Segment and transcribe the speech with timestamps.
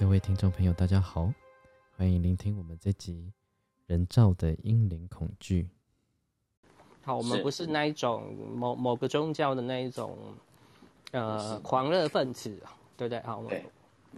[0.00, 1.30] 各位听众朋友，大家好，
[1.94, 3.30] 欢迎聆听我们这集
[3.86, 5.68] 人造的阴灵恐惧。
[7.02, 10.16] 好，我们不是那一种某某个宗教的那一种
[11.10, 12.48] 呃狂热分子，
[12.96, 13.20] 对不对？
[13.20, 13.62] 好，对，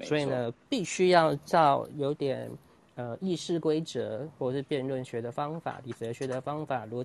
[0.05, 2.49] 所以呢，必须要照有点
[2.95, 7.05] 呃议事规则，或者是辩论学的方法、理哲学的方法、逻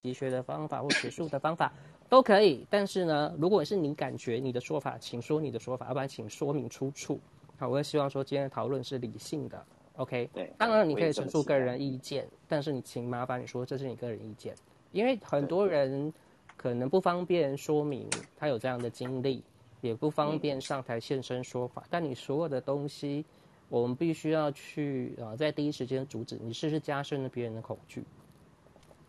[0.00, 1.70] 辑学的方法或学术的方法
[2.08, 2.66] 都可以。
[2.70, 7.20] 但是呢，如果是你感觉你的说法，请说你的说法，要不然请说明出处。
[7.58, 9.64] 好，我也希望说今天的讨论是理性的。
[9.96, 14.54] OK，对，当然你可以陈述个人意见，但是你请麻烦你说这是你个人意见。
[14.90, 16.12] 因为很多人
[16.56, 19.42] 可能不方便说明他有这样的经历，
[19.80, 21.84] 也不方便上台现身说法。
[21.88, 23.24] 但你所有的东西，
[23.68, 28.04] 我们必须要去啊，在第一时间阻止你，是不是加深了别人的恐惧？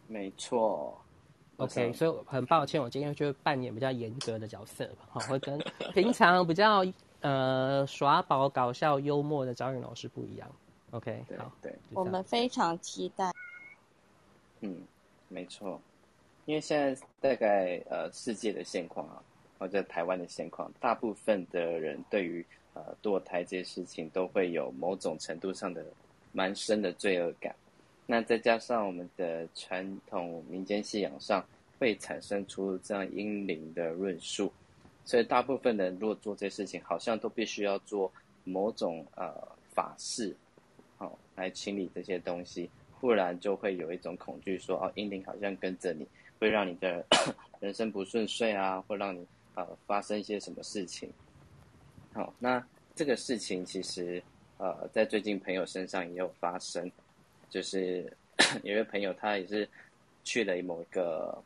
[0.08, 0.96] 没错。
[1.58, 5.58] OK，所以很抱歉，我今天就扮演比较严格的角色吧，好，会跟
[5.94, 6.84] 平常比较
[7.28, 10.48] 呃耍宝、搞笑、幽默的张云老师不一样。
[10.92, 13.32] OK，好，对，我们非常期待。
[14.62, 14.82] 嗯。
[15.28, 15.82] 没错，
[16.46, 19.22] 因为现在大概呃世界的现况啊，
[19.58, 25.84] 或者台湾的现况，大部分的人对于呃堕胎这些事情都会有某种程度上的
[26.32, 27.54] 蛮深的罪恶感。
[28.06, 31.44] 那再加上我们的传统民间信仰上
[31.80, 34.54] 会产生出这样阴灵的论述，
[35.06, 38.12] 所以大部分人如果做这事情，好像都必须要做
[38.44, 39.34] 某种呃
[39.74, 40.36] 法事，
[40.98, 42.70] 好来清理这些东西。
[43.02, 46.08] 不然就会有一种恐惧，说哦，阴灵好像跟着你，
[46.40, 47.06] 会让你的
[47.62, 51.08] 人生不顺遂啊，会让你呃发生一些什么事情。
[52.14, 54.24] 好，那这个事情其实
[54.58, 56.92] 呃在最近朋友身上也有发生，
[57.48, 58.12] 就是
[58.64, 59.70] 有位朋友他也是
[60.24, 61.38] 去了某一个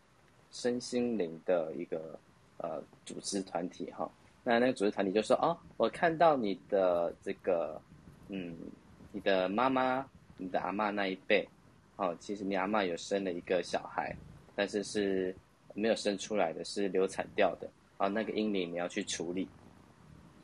[0.52, 2.18] 身心灵的一个
[2.60, 4.10] 呃组织团体哈，
[4.44, 7.82] 那那个组织团体就说哦，我看到你的这个
[8.30, 8.56] 嗯，
[9.12, 10.08] 你的妈妈。
[10.42, 11.46] 你的阿妈那一辈，
[11.98, 14.16] 哦，其实你阿妈有生了一个小孩，
[14.56, 15.36] 但是是
[15.74, 17.70] 没有生出来的，是流产掉的。
[17.98, 19.50] 啊，那个阴灵你要去处理。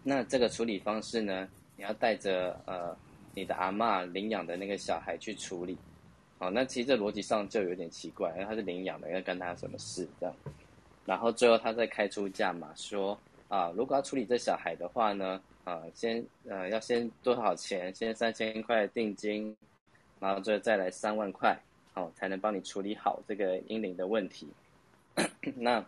[0.03, 1.47] 那这个处理方式呢，
[1.78, 2.94] 你要带着呃
[3.34, 5.78] 你的阿妈领养的那个小孩去处理。
[6.40, 10.35] 好，那其实这逻辑上就有点奇怪，因为他是领养的，要跟他什么事这样？
[11.05, 13.17] 然后最后他再开出价码，说
[13.47, 17.93] 啊，如果要处理这小孩的话呢，啊，先呃要先多少钱？
[17.93, 19.55] 先三千块定金。
[20.17, 21.55] 然后最后再来三万块，
[21.93, 24.47] 好，才能帮你处理好这个阴灵的问题。
[25.55, 25.85] 那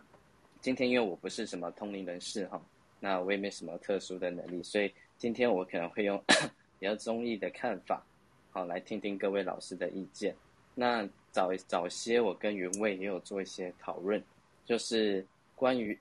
[0.60, 2.60] 今天因为我不是什么通灵人士哈，
[3.00, 6.22] 那我也没什么特殊的能力，所以今天我可能会用
[6.78, 8.04] 比较中立的看法，
[8.50, 10.36] 好，来听听各位老师的意见。
[10.74, 14.22] 那早早些我跟云卫也有做一些讨论，
[14.68, 15.98] 就是关于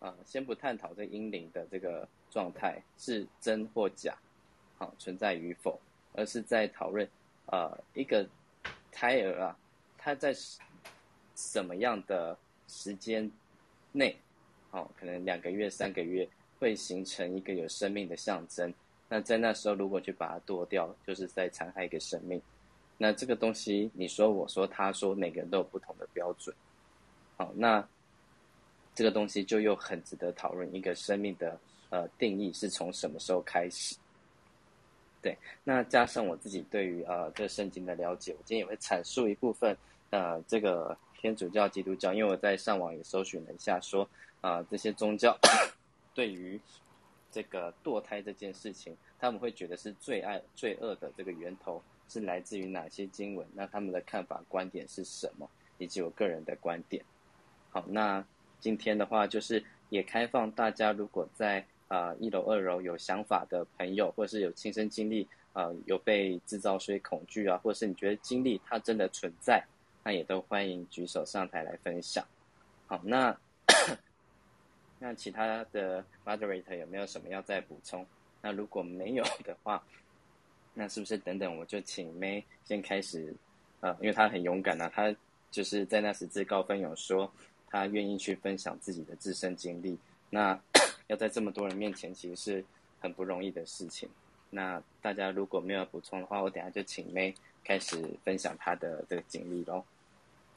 [0.00, 4.14] 啊，先不探讨这阴灵的这个状态是真或假，
[4.76, 5.80] 好存在与否，
[6.12, 7.08] 而是在讨论。
[7.46, 8.28] 呃，一个
[8.92, 9.56] 胎儿啊，
[9.96, 10.32] 他在
[11.34, 12.36] 什么样的
[12.68, 13.28] 时间
[13.92, 14.14] 内，
[14.72, 18.72] 哦，可能两个月、三个月，会形成一个有生命的象征。
[19.08, 22.40] 那在那时候，如果去把它剁掉，就是在残害一个生命。
[22.98, 26.54] 那这个东西，你说、我说、他说，每个人都有不同的标准。
[27.40, 27.82] 好，那
[28.94, 30.74] 这个东西就又很值得讨论。
[30.74, 31.58] 一个生命的
[31.88, 33.96] 呃定义是从什么时候开始？
[35.22, 35.34] 对，
[35.64, 39.74] 那加上我自己对于呃这圣经的了解，我今天也会阐述一部分
[40.10, 44.06] 呃这个天主教、基督教，因为我在上网也搜寻了一下，说
[44.42, 45.34] 啊这些宗教
[46.12, 46.60] 对于
[47.32, 53.48] 这个堕胎这件事情，他们会觉得是最爱罪恶的这个源头是来自于哪些经文？
[53.54, 55.48] 那他们的看法观点是什么？
[55.78, 57.02] 以及我个人的观点。
[57.70, 58.24] 好，那
[58.58, 69.64] 今天的话就是也开放大家，如果在啊，一楼、二楼有想法的朋友，或者是有亲身经历，啊，有被制造所以恐惧啊，或者是你觉得经历它真的存在，
[70.04, 72.24] 那也都欢迎举手上台来分享。
[72.86, 73.36] 好，那
[74.98, 78.06] 那其他的 moderator 有没有什么要再补充？
[78.42, 79.82] 那如果没有的话，
[80.74, 83.34] 那是不是等等我就请 May 先开始？
[83.80, 85.14] 呃，因为他很勇敢啊，他
[85.50, 87.32] 就是在那十字高分有说
[87.70, 89.98] 他愿意去分享自己的自身经历。
[90.28, 90.58] 那
[91.08, 92.64] 要在这么多人面前，其实是
[93.00, 94.08] 很不容易的事情。
[94.50, 97.34] 那大家如果没有补充的话，我等下就请 May
[97.64, 99.84] 开始分享他的这个经历喽。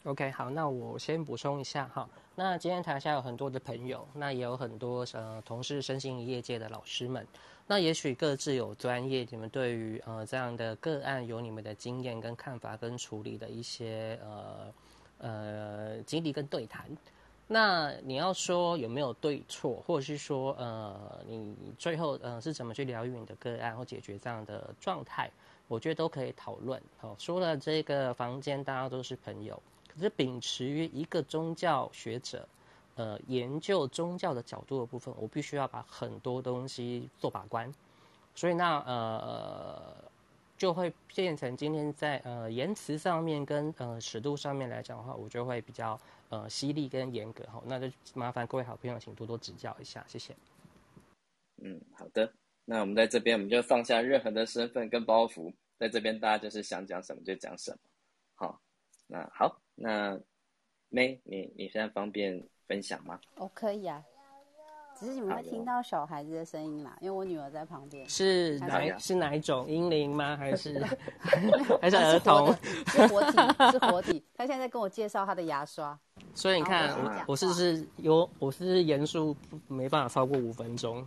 [0.04, 2.10] OK，好，那我先补充一下哈。
[2.36, 7.26] 那今天台下有很多的朋友，那也有很多呃同事身心业界的老师们。
[7.68, 14.74] 那也许各自有专业，你们对于呃这样的个案有你们的经验跟看法跟处理的一些呃
[15.20, 16.86] 呃经历跟对谈。
[17.46, 25.30] 那你要说有没有对错，或者是说呃，你最后呃是怎么去疗愈你的个案或解决这样的状态？
[25.68, 26.82] 我觉得都可以讨论。
[26.98, 29.62] 好，说了这个房间大家都是朋友，
[29.94, 32.48] 可是秉持于一个宗教学者，
[32.96, 37.72] 呃，研究宗教的角度的部分，我必须要把很多东西做把关。
[38.34, 39.94] 所以那呃。
[40.64, 46.00] 就会变成今天在呃言辞上面跟呃尺度上面来讲的话，我就会比较
[46.30, 50.34] 呃犀利跟严格哈，那就麻烦各位好朋友请多多指教一下，谢谢。
[51.62, 52.32] 嗯，好的，
[52.64, 57.78] 那我们在这边我们就放下任何的身份跟包袱，在这边大家就是想讲什么就讲什么。
[58.36, 58.62] 好，
[59.06, 60.18] 那好，那
[60.90, 63.20] May 你你现在方便分享吗？
[63.36, 64.02] 哦可以啊。
[65.00, 68.08] 只是你们会听到小孩子的声音啦，因为我女儿在旁边。
[68.08, 70.38] 是哪是哪一种婴灵吗？
[70.38, 70.80] 还是
[71.82, 72.54] 还是儿童？
[72.88, 73.38] 是活体，
[73.72, 74.24] 是活体。
[74.36, 75.98] 他现在在跟我介绍他的牙刷。
[76.34, 79.36] 所以你看，我我是不是有我是不是严肃
[79.68, 81.06] 没办法超过五分钟？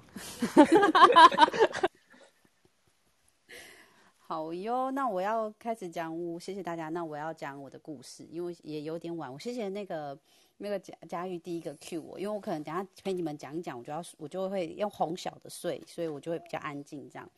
[4.18, 6.88] 好哟，那我要开始讲，谢谢大家。
[6.88, 9.32] 那我要讲我的故事，因为也有点晚。
[9.32, 10.18] 我谢谢那个。
[10.58, 17.30] 那个佳佳玉第一个 Q 我，因为我可能等下陪你们讲一讲，我就要我就会用哄小的睡，所以我就会比较安静这样。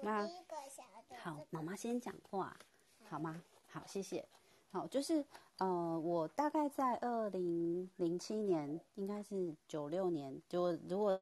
[0.00, 0.26] 那
[1.22, 2.56] 好，妈妈先讲话，
[3.08, 3.42] 好吗？
[3.68, 4.26] 好，谢谢。
[4.70, 5.24] 好，就是
[5.58, 11.20] 呃，我大概在二零零七年，应该是九六年，就如果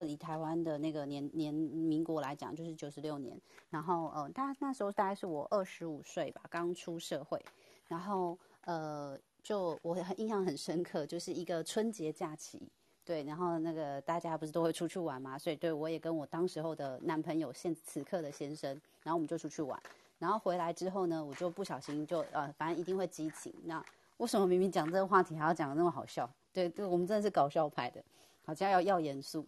[0.00, 3.40] 以台湾的那个年年民国来讲，就是九十六年。
[3.70, 7.40] 然后呃，大那时候大概是我二十五岁吧，刚出社会。
[7.86, 9.16] 然后呃。
[9.42, 12.60] 就我很印象很深刻，就是一个春节假期，
[13.04, 18.70] 对，然后那个大家不是都会出去玩嘛，所以对我也跟我当时候的男朋友现此刻的先生，
[19.02, 19.80] 然后我们就出去玩，
[20.18, 23.52] 然后回来之后呢，我就不小心就呃，反正一定会激情。
[23.64, 23.84] 那
[24.18, 26.30] 为什么明明讲这个话题还要讲的那么好笑？
[26.52, 28.02] 对，对我们真的是搞笑派的，
[28.44, 29.46] 好像要要严肃。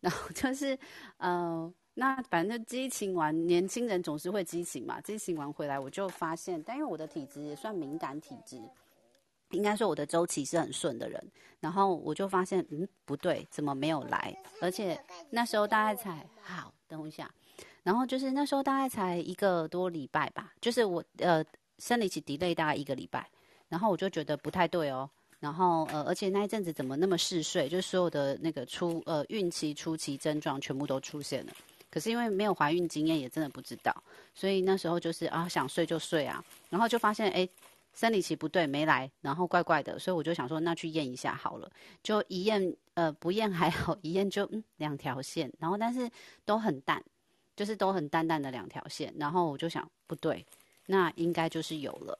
[0.00, 0.78] 然后就是
[1.18, 8.60] 呃，那反正激情完，年轻人总是会激情嘛，激情完回来我就发现，但因为我的体质也算敏感体质。
[9.52, 11.22] 应该说我的周期是很顺的人，
[11.60, 14.36] 然后我就发现，嗯，不对，怎么没有来？
[14.60, 15.00] 而且
[15.30, 17.30] 那时候大概才好，等我一下，
[17.82, 21.44] 然后就是那时候大概才一个多礼拜吧，就是我呃
[21.78, 23.28] 生理期 delay 大概一个礼拜，
[23.68, 25.08] 然后我就觉得不太对哦，
[25.40, 31.52] 然后呃而且那一阵子怎么那么嗜睡，就是所有的那个初呃孕期初期症状全部都出现了，
[31.90, 33.94] 可是因为没有怀孕经验，也真的不知道，
[34.34, 37.48] 所以那时候就是啊想睡就睡啊，然后就发现哎。
[37.94, 41.70] 生理期不对，没来，然后怪怪的，所以我就想说，那去验一下好了。
[42.02, 46.10] 就一验，呃，不验还好，一验就嗯两条线，然后但是
[46.46, 47.02] 都很淡，
[47.54, 49.12] 就是都很淡淡的两条线。
[49.18, 50.44] 然后我就想，不对，
[50.86, 52.18] 那应该就是有了。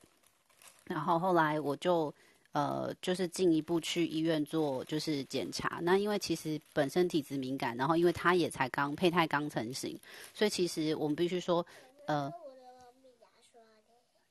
[0.85, 2.13] 然后后来我就
[2.53, 5.79] 呃，就是进一步去医院做就是检查。
[5.83, 9.99] 那因为其实本身体质敏感，然后因为他也才刚胚胎刚成型，
[10.35, 11.65] 所以其实我们必须说，
[12.07, 12.31] 呃。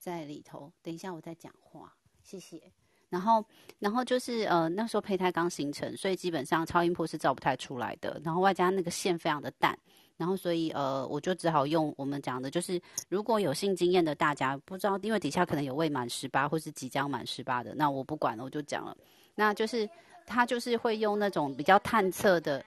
[0.01, 2.59] 在里头，等一下我再讲话，谢谢。
[3.07, 3.45] 然后，
[3.77, 8.19] 然后就是呃，那时候胚胎刚形成，所以基本上超音波是照不太出来的。
[8.23, 9.77] 然后外加那个线非常的淡，
[10.17, 18.97] 然后所以呃，我就只好用我们讲的，就是如果有性经验的大家，不知道因为底下可能有未满十八或是即将满十八的，那我不管了，我就讲了。
[19.35, 19.87] 那就是
[20.25, 22.65] 他就是会用那种比较探测的，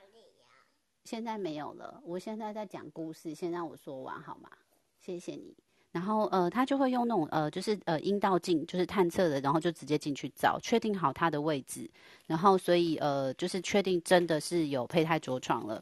[1.05, 2.01] 现在没有了。
[2.05, 4.51] 我现在在讲故事，先让我说完好吗？
[5.01, 5.57] 谢谢你。
[5.95, 11.89] 然后呃，他就会用那种呃，就是呃阴道镜，就是探测的，然后就直接进去找，确定好它的位置，
[12.27, 15.81] 然后所以呃，就是确定真的是有胚胎着床了。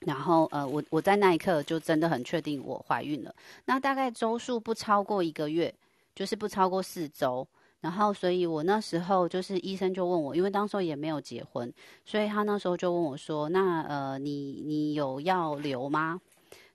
[0.00, 3.34] 然后呃，我我在那一刻就真的很确定我怀孕了。
[3.64, 5.74] 那大概周数不超过一个月，
[6.14, 7.48] 就是不超过四周。
[7.80, 11.72] 然后所以我那时候就是医生就问我，因为当时候也没有结婚，
[12.04, 16.20] 所以他那时候就问我说：“那呃，你你有要留吗？”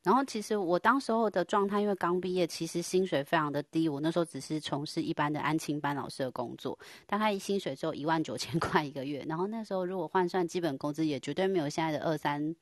[0.02, 3.90] 然后其实我当时候的状态，因为刚毕业，其实薪水非常的低。
[3.90, 9.26] 我那时候只是从事一般的安亲班老师的工作，大概薪水只有一万九千块一个月。
[9.28, 12.56] 然后那时候如果换算基本工资，也绝对没有现在的二三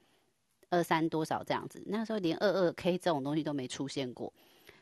[0.72, 1.80] 二三多少这样子。
[1.86, 4.34] 那时候连二二 K 这种东西都没出现过，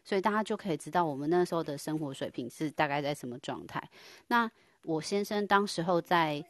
[0.05, 3.83] 所以大家就可以知道我们那时候的生活水平是大概在什么状态。
[4.27, 4.49] 那
[4.85, 6.41] 我先生当时候在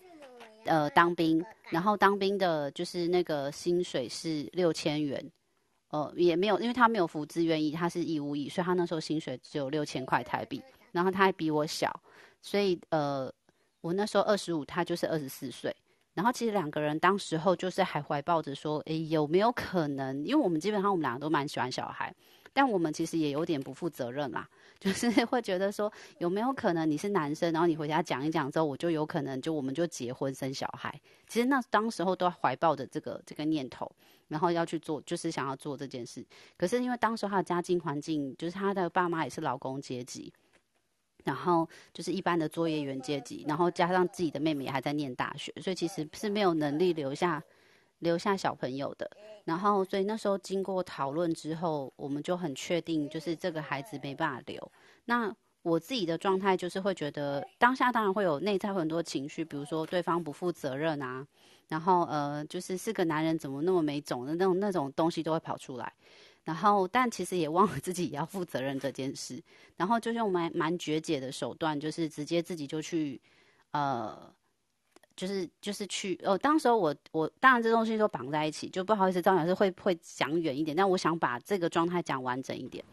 [0.65, 5.31] 呃当兵，然后当兵的就是那个薪水是六千元。
[5.95, 10.61] 呃，也没有，因为他没有服自愿役，他是义务役，所以他那时候薪水只有六千块台币。
[10.91, 11.89] 然后他还比我小，
[12.41, 13.31] 所以呃，
[13.79, 15.73] 我那时候二十五，他就是二十四岁。
[16.13, 20.23] 然后其实两个人当时候就是还怀抱着说，诶，有没有可能？
[20.25, 22.13] 因为我们基本上我们两个都蛮喜欢小孩，
[22.51, 24.47] 但我们其实也有点不负责任啦，
[24.79, 30.93] 就是 会觉得说，有没有可能你是男生，然后你回家讲一讲之后，我就有可能就我们就结婚生小孩。
[31.27, 33.89] 其实那当时候都怀抱着这个这个念头，
[34.27, 36.25] 然后要去做，就是想要做这件事。
[36.57, 40.31] 可是因为当时他的家境环境，就是他的爸妈也是劳工阶级。
[41.23, 47.43] 然后就是一般的作业员阶级，然后加上自己的妹妹还在念大学，所以其实是没有能力留下
[47.99, 49.09] 留下小朋友的。
[49.43, 54.71] 然后所以那时候经过讨论之后，我们就很确定，就是这个孩子没办法留。
[55.05, 61.25] 那我自己的状态就是会觉得，当下当然会有内在很多情绪，比如说对方不负责任啊，
[61.67, 65.91] 然后呃，就是是个男人怎么那么没种的那种那种东西都会跑出来。
[66.43, 69.41] 然后，但其实也忘了自己也要负责任这件事。
[69.75, 73.19] 然后就用蛮蛮绝解的手段，就是直接自己就去，
[73.71, 74.31] 呃，
[75.15, 76.19] 就是就是去。
[76.23, 80.75] 呃，当时候我我当然这东西都绑在一起，就不好意思，张老师会会讲远一点。
[80.75, 82.83] 但我想把这个状态讲完整一点。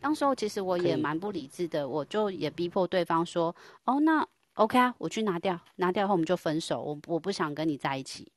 [0.00, 3.54] 当时候其实我也蛮不理智的，我就也逼迫对方说
[3.86, 6.82] ：“哦，那 OK 啊，我去拿掉，拿掉后我们就分手。
[6.82, 8.30] 我我不想跟你在一起。”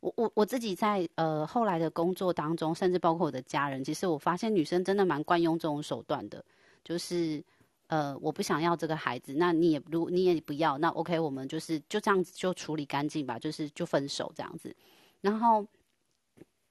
[0.00, 6.44] 我我我自己在呃后来的工作当中，甚至包括我的家人，其实我发现女生真的蛮惯用这种手段的，
[6.84, 7.42] 就是
[7.88, 14.74] 呃我不想要这个孩子，那你也如你也不要，那 OK 我们就是就这样子就处理干净吧，就是就分手这样子，
[15.20, 15.66] 然后。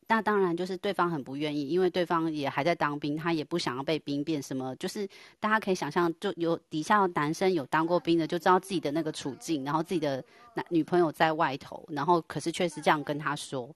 [0.09, 4.73] 那当然就是对方很不愿意，因为对方也还在当兵，他也不想要被兵变什么。
[4.77, 5.05] 就是
[5.37, 13.69] 大家可以想象，就有底下男生有当过兵的，就知道自己的那个处境，然后自己的男女朋友在外头，然后可是却是这样跟他说，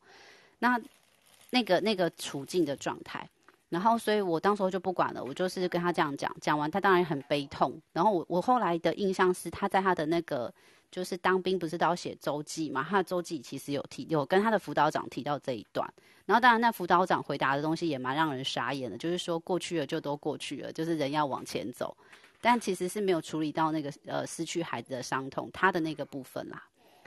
[0.60, 0.80] 那
[1.50, 3.30] 那个那个处境的状态，
[3.72, 10.54] 然后所以我当时候就不管了，我就是跟他这样讲，讲完他当然很悲痛，然后我我后来的印象是他在他的那个。
[10.92, 12.86] 就是当兵不是都要写周记嘛？
[12.90, 15.90] 他的周记其实有提，有跟他的辅导长提到这一段。
[16.26, 21.96] 然后当然，那辅导长回答的东西也蛮让人傻眼的，就是说过去了就都过去了，就是人要往前走。
[22.42, 26.62] 但其实是没有处理到那个呃失去孩子的伤痛，他的那个部分啦。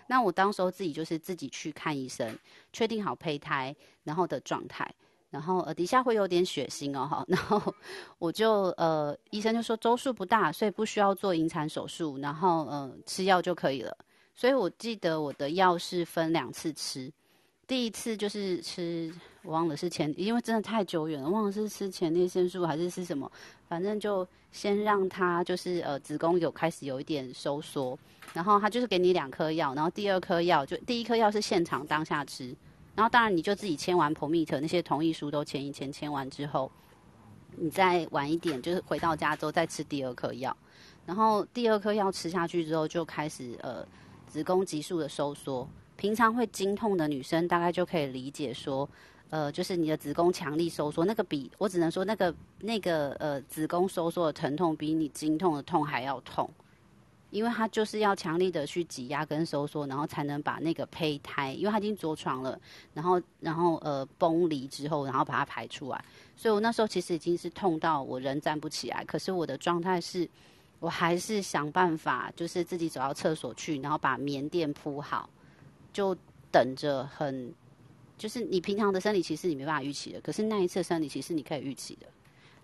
[0.07, 2.39] 那我当时候自己就是自己去看医生，
[2.73, 4.91] 确定好胚胎然后的状态。
[5.35, 7.61] 然后呃底下会有点血腥哦哈， 然后
[8.21, 13.97] 我就呃医生就说周数不大，所以不需要做引产手术，然后呃吃药就可以了。
[14.33, 17.13] 所以我记得我的药是分两次吃，
[17.67, 19.13] 第一次就是吃
[19.43, 23.29] 我忘了是前，因为真的太久远了，忘了是吃前列腺素还是吃什么，
[23.69, 27.99] 反正就先让他就是呃子宫有开始有一点收缩，
[28.33, 32.55] 然后他就是给你两颗药，然后第二颗药就第一颗药是现场当下吃。
[32.95, 36.71] 然后当然你就自己签完 permit 那些同意书都签一签，签完之后，
[37.57, 40.57] 你再晚一点就是回到家之后再吃第二颗药，
[41.05, 43.85] 然后第二颗药吃下去之后就开始呃
[44.27, 45.69] 子宫急速的收缩。
[45.97, 48.89] 平常会经痛的女生大概就可以理解说，
[49.31, 56.49] 呃就是你的子宫强力收缩，那个比我只能说那个那个呃子宫收缩的疼痛比你经痛的痛还要痛。
[57.35, 62.57] 因为它就是要强力的去挤压跟收缩，然后才能把那个胚胎，因为它已经着床了，
[62.93, 66.05] 然后然后呃崩离之后，然后把它排出来。
[66.37, 70.29] 所以我那时候其实已经是痛到我人站不起来，可是我的状态是，
[70.79, 75.29] 我还是想办法，就是自己走到厕所去，然后把棉垫铺好，
[75.93, 76.17] 就
[76.53, 77.53] 等着很，
[78.17, 82.07] 就是你平常的生理期是你没办法预期的，可是那一次生理期是你可以预期的，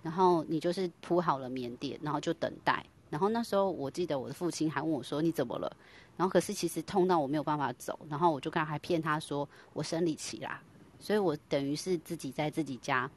[0.02, 2.86] 然后你就是铺好了棉垫，然后就等待。
[3.10, 5.76] 然后那时候我记得我的父亲还问我说：“你怎么了？”
[6.16, 10.62] 然后可是其实痛到我没有办法走，然后我就刚还骗他说我生理期啦，
[11.00, 13.10] 所以我等于是自己在自己家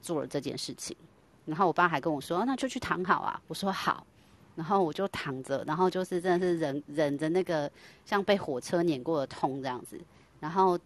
[0.00, 0.96] 做了这件事情。
[1.44, 4.06] 然后我爸还跟我说：“那就去躺好啊。”我说好，
[4.54, 7.68] 然后我就躺着，然后就是真的是忍忍着那个
[8.06, 10.00] 像被火车碾过的痛这样子。
[10.38, 10.78] 然后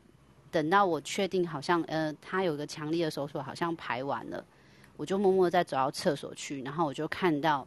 [0.50, 4.42] 等到我确定好像呃他有一个强烈的手术，好像排完了，
[4.96, 7.66] 我就默默再走到厕所去，然后我就看到。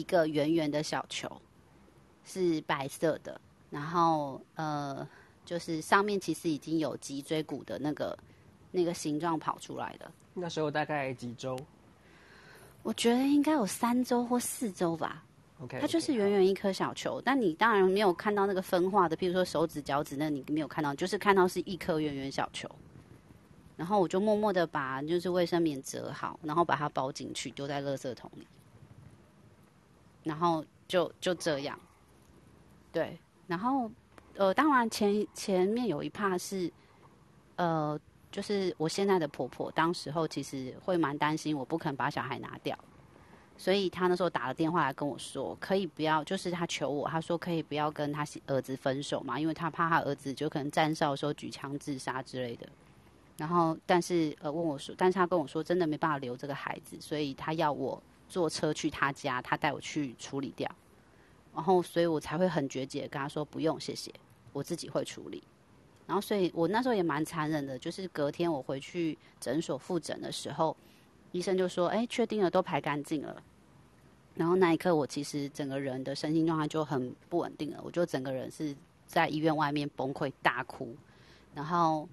[0.00, 1.30] 一个圆圆的小球，
[2.24, 3.38] 是白色的，
[3.68, 5.06] 然后呃，
[5.44, 8.18] 就是上面其实已经有脊椎骨的那个
[8.70, 10.10] 那个形状跑出来的。
[10.32, 11.58] 那时候大概几周？
[12.82, 15.22] 我觉得应该有三周或四周吧。
[15.60, 22.66] OK，它就是圆圆一颗小球，但你当然没有看到那个分化的，譬如说手指、脚趾，那你没有看到，就是看到是一颗圆圆小球。
[23.76, 28.46] 然后我就默默的把就是卫生棉折好，然后把它包进去，丢在垃圾桶里。
[30.22, 31.78] 然后就就这样，
[32.92, 33.90] 对，然后
[34.36, 36.70] 呃，当然前前面有一怕是，
[37.56, 37.98] 呃，
[38.30, 42.78] 就是我现在的婆婆，当时候其实会蛮担心，我不肯把小孩拿掉，
[43.56, 52.68] 所以她那时候打了电话来跟我说，可以不要，就是她求我，她说可以不要跟她儿子分手嘛，因为她怕她儿子就可能站哨的时候举枪自杀之类的。
[53.36, 58.00] 然后，但是呃问我说，但是他跟我说真的没办法留这个孩子，所以他要我
[58.30, 60.70] 坐车去他家，他带我去处理掉。
[61.52, 64.10] 然后，所以我才会很决绝跟他说不用，谢谢，
[64.52, 65.42] 我自己会处理。
[66.06, 70.76] 然后，所以我那时候也蛮残忍的，就是隔天我回去诊所复诊的时候，
[71.32, 73.42] 医生就说：“哎，确定了，都排干净了。”
[74.36, 78.74] 然后那一刻，我其实整个人的身心状态就很不稳定了，我就整个人是
[79.06, 80.96] 在医院外面崩溃大哭，
[81.54, 82.08] 然后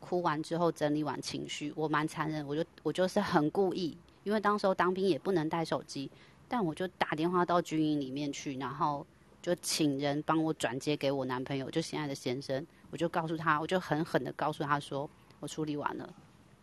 [0.00, 3.96] 哭完之后整理完情绪，我蛮残忍，我就我就是很故意，
[4.28, 6.10] 因为当时候当兵也不能带手机。
[6.50, 9.06] 但我就打电话到军营里面去，然后
[9.42, 12.66] 就请人帮我转接给我男朋友，就现在的先生。
[12.90, 15.08] 我就告诉他，我就狠狠的告诉他说，
[15.40, 16.08] 我处理完了。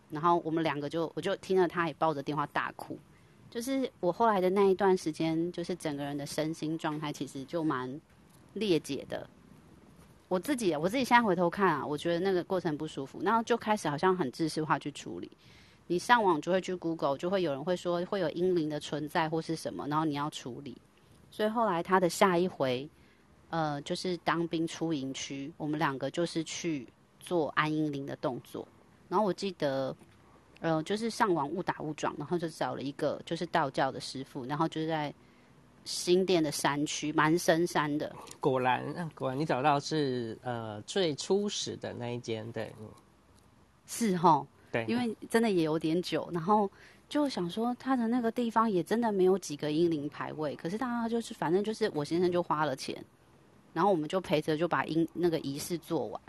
[0.09, 2.97] 然后我们两个就，我就听了他也抱着电话大哭。
[3.47, 8.01] 就是我后来的那一段时间，就是整个人的身心状态其实就蛮
[8.53, 9.29] 裂解的。
[10.27, 15.29] 我自己，我自己现在回头看啊，我觉得那个过程不舒服，然后就开始好像很知识化去处理。
[15.87, 20.75] 你上网就会去 Google，就会有人会说会有阴灵的存在或是什么，然后你要处理。
[21.29, 22.89] 所以后来他的下一回，
[23.49, 26.87] 呃，就是当兵出营区，我们两个就是去
[27.19, 28.67] 做安阴灵的动作。
[29.09, 29.95] 然后我记得，
[30.61, 35.13] 呃，就是上网误打误撞，然后就找了一个就是道教的师傅，然后就是在
[35.83, 38.11] 新店的山区，蛮深山的。
[38.39, 42.73] 果然，果然你找到是呃最初始的那一间，对，
[43.85, 44.43] 是哈。
[44.87, 46.69] 因为真的也有点久，然后
[47.07, 53.03] 就想说他的那个地方也真的没有几个英灵牌位，可是大家就是反正就是我先生就花了钱，
[53.73, 56.21] 然后我们就陪着就把英那个仪式做完，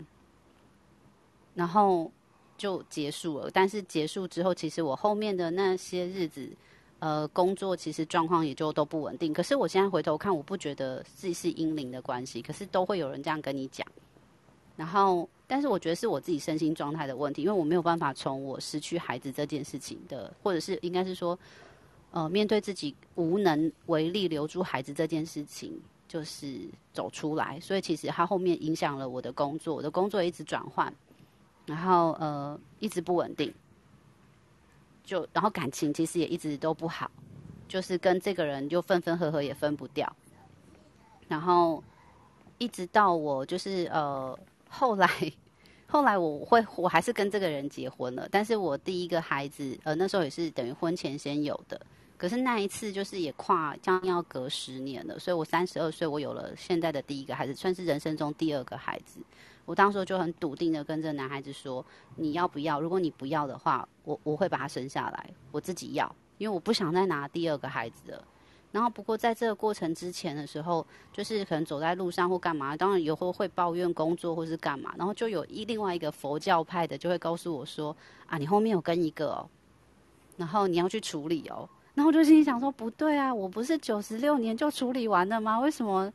[1.55, 2.11] 然后
[2.57, 3.49] 就结束了。
[3.51, 6.49] 但是结束之后，其实我后面的那些日子，
[6.99, 9.33] 呃，工作其实状况也就都不稳定。
[9.33, 13.87] 可是我现在回头看，我不觉得自己是阴灵的关系，可是都会有人这样跟你讲，
[14.77, 15.27] 然后。
[15.49, 21.39] 但是我觉得是我自己身心状态的问题，因为我没有办法从我失去孩子这件事情的，或者是应该是说，
[22.11, 27.57] 呃，面对自己无能为力留住孩子这件事情，就是走出来。
[27.61, 30.93] 所以其实它后面影响了我的工作，我的工作一直转换，
[31.65, 33.53] 然后呃一直不稳定，
[35.05, 37.09] 就然后感情其实也一直都不好，
[37.69, 40.13] 就是跟这个人就分分合合也分不掉，
[41.29, 41.81] 然后
[42.57, 44.37] 一直到我就是呃。
[44.69, 45.09] 后来，
[45.87, 51.79] 后来我会我还是跟这个人结婚了，但是我第一个孩子，呃，那时候也是等于婚前先有的。
[52.17, 59.19] 可是那一次就是也跨将要隔十年了，所以我三十二岁，我有了现在的第一个孩子，算是人生中第二个孩子。
[59.65, 62.81] 我当时就很笃定的跟这个男孩子说：“你要不要？
[62.81, 68.23] 如果你不要的话，我我会把他生下来，我自己要，因为我不想再拿第二个孩子了。”
[68.73, 77.95] 然后，不过在这个过程之前的时候，就是可能走在路上或干嘛，当然有时候会抱怨工作或是干嘛，然后就有一另外一个佛教派的就会告诉我说
[78.27, 79.49] ：“啊，你后面有跟一个哦，
[80.35, 85.59] 然后你要去处理哦。”然后我就心里想说：“不对啊，我不是九十六年就处理完了吗？
[85.59, 86.11] 为什么？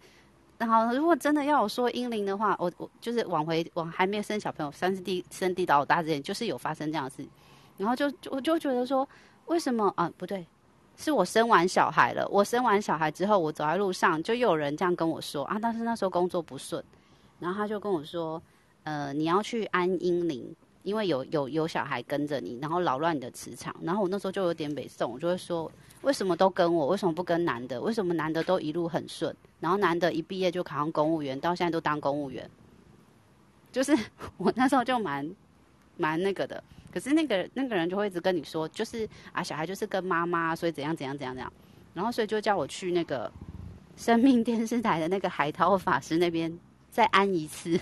[0.58, 7.26] 然后如果真的要我说阴灵的话，我我就是往回往还没有生小朋友，三十地生地到大之前，就是有发生这样的事，
[7.78, 9.08] 然后就就我就觉得说，
[9.46, 10.12] 为什么啊？
[10.16, 10.46] 不对。”
[11.02, 16.82] 是我生完小孩了，我生完小孩之后，我走在路上，就又有人这样跟我说啊，但是那时候工作不顺，
[17.40, 18.40] 然后他就跟我说，
[18.84, 23.74] 呃，你要去安阴灵，因为有有有小孩跟着你，然后扰乱你的磁场。
[23.82, 25.70] 然后我那时候就有点北宋，我就会说，
[26.02, 27.80] 为什么都跟我，为什么不跟男的？
[27.80, 32.48] 为什么男的都一路很顺，然后男的一毕业就考上公务员，到现在都当公务员？
[33.72, 33.92] 就是
[34.38, 35.28] 我那时候就蛮
[35.96, 36.62] 蛮那个的。
[36.92, 41.52] 可是那个那个人就会一直跟你说，就是啊，小孩就是跟妈妈，所以怎样怎样怎样怎样，
[41.94, 43.32] 然后所以就叫我去那个
[43.96, 46.56] 生命电视台的那个海涛法师那边
[46.90, 47.80] 再安一次。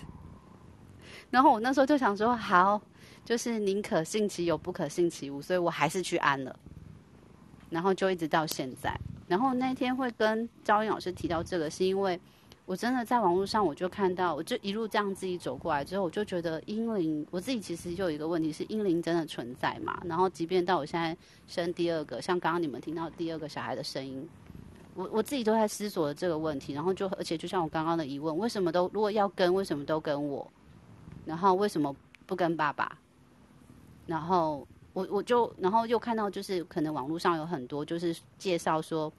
[1.30, 2.80] 然后我那时候就想说，好，
[3.24, 6.56] 就是宁可信其有，不可信其无，所以我还是去安了。
[7.68, 8.94] 然后就一直到现在。
[9.28, 12.18] 然后那天会跟赵英老师提到这个，是因为。
[12.70, 20.00] 我真的在网络上，我就看到，我就一路这样自己走过来之后，我就觉得阴灵，我自己其实就有一个问题是，阴灵真的存在嘛？
[20.04, 21.16] 然后，即便到我现在
[21.48, 24.24] 生第二个，像刚刚你们听到第二个小孩的声音，
[24.94, 26.72] 我我自己都在思索这个问题。
[26.72, 30.48] 然后就，而且就像我刚刚的疑问，为什么都如果要跟，为什么都跟我？
[31.26, 31.92] 然后为什么
[32.24, 32.96] 不跟爸爸？
[34.06, 39.12] 然后我我就，然后又看到就是可能网络上有很多就是介绍说。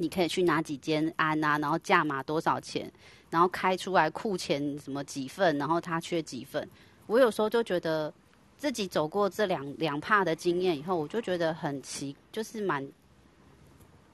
[0.00, 1.58] 你可以去哪几间安啊？
[1.58, 2.90] 然后价码多少钱？
[3.28, 5.56] 然后开出来库钱什么几份？
[5.58, 6.66] 然后他缺几份？
[7.06, 8.12] 我有时候就觉得
[8.56, 12.88] 自己走过这两两帕的经验以后，我就觉得很奇，就是蛮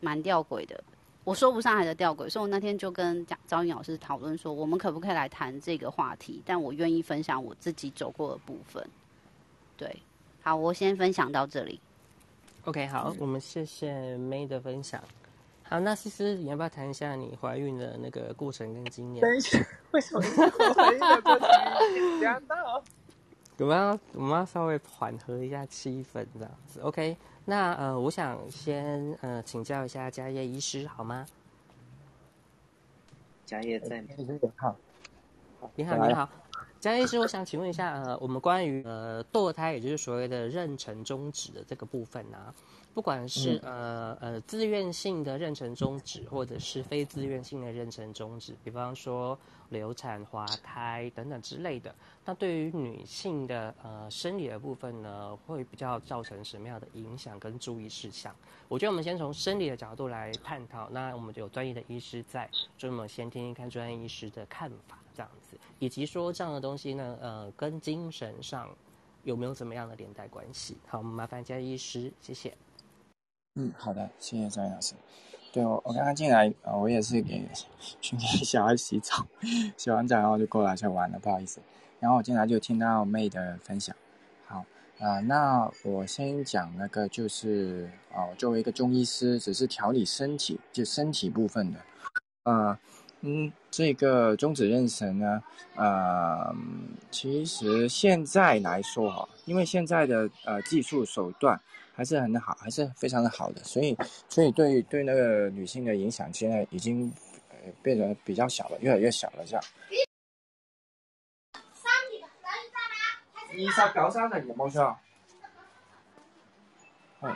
[0.01, 0.83] 蛮吊诡的，
[1.23, 6.43] 我说不上来的吊诡，所以我那天就跟张赵颖老师讨论说，我们可不可以来谈这个话题？
[6.45, 8.85] 但我愿意分享我自己走过的部分。
[9.77, 9.97] 对，
[10.43, 11.81] 好，我先分享到这里。
[12.65, 15.01] OK，好，我们谢谢 May 的分享。
[15.69, 19.21] 好，那思思，你要不要谈一下你怀孕的那个过程跟经验？
[19.21, 19.59] 等一下，
[19.91, 21.49] 为什么我怀孕的过程
[21.93, 22.83] 紧张到？
[23.59, 26.81] 我们要我们要稍微缓和一下气氛，这样子。
[26.81, 31.27] OK，那呃，我想先呃请教一下嘉业医师好吗？
[33.45, 34.09] 家业在吗？
[34.57, 34.77] 好，
[35.75, 36.29] 你好，你好，
[36.79, 42.55] 嘉业医师，我想请问一下，呃，我们关于呃堕胎，也就是所谓的妊娠终止的这个部分呢、
[42.97, 58.35] 不管是、呃呃自愿性的妊娠终止，或者是非自愿性的妊娠终止，比方说流产、滑胎等等之类的，那对于女性的呃生理的部分呢，会比较造成什么样的影响跟注意事项？
[58.67, 68.71] 我觉得我们先从生理的角度来探讨，那我们就有专业的医师在，所以我们先听听看专业医师的看法，这样子，以及说这样的东西呢，呃，跟精神上
[69.23, 70.79] 有没有怎么样的连带关系？
[70.87, 72.57] 好，我们麻烦嘉医师，谢谢。
[73.59, 74.95] 嗯，好的，谢谢张老师。
[75.51, 77.43] 对我，我刚刚进来，呃，我也是给
[78.03, 79.27] 去给小孩洗澡，
[79.79, 81.59] 洗完澡然后就过来就玩了，不好意思。
[81.99, 83.97] 然后我进来就听到妹的分享，
[84.47, 84.63] 好，
[85.01, 91.81] 啊、那我先讲那个就是，哦、作为一个中医师，只是调理身体，就身体部分的，
[92.43, 92.79] 啊、
[93.23, 95.43] 嗯，这个中指妊娠呢，
[95.77, 96.55] 呃，
[97.11, 101.59] 其实现在来说哈，因为现在的呃技术手段
[101.97, 103.97] 还是很好，还是非常的好的，所以
[104.29, 107.11] 所以对对那个女性的影响现在已经
[107.49, 109.63] 呃变得比较小了，越来越小了這樣。
[113.49, 114.95] 二十九三零冇錯。
[117.23, 117.35] 嗯，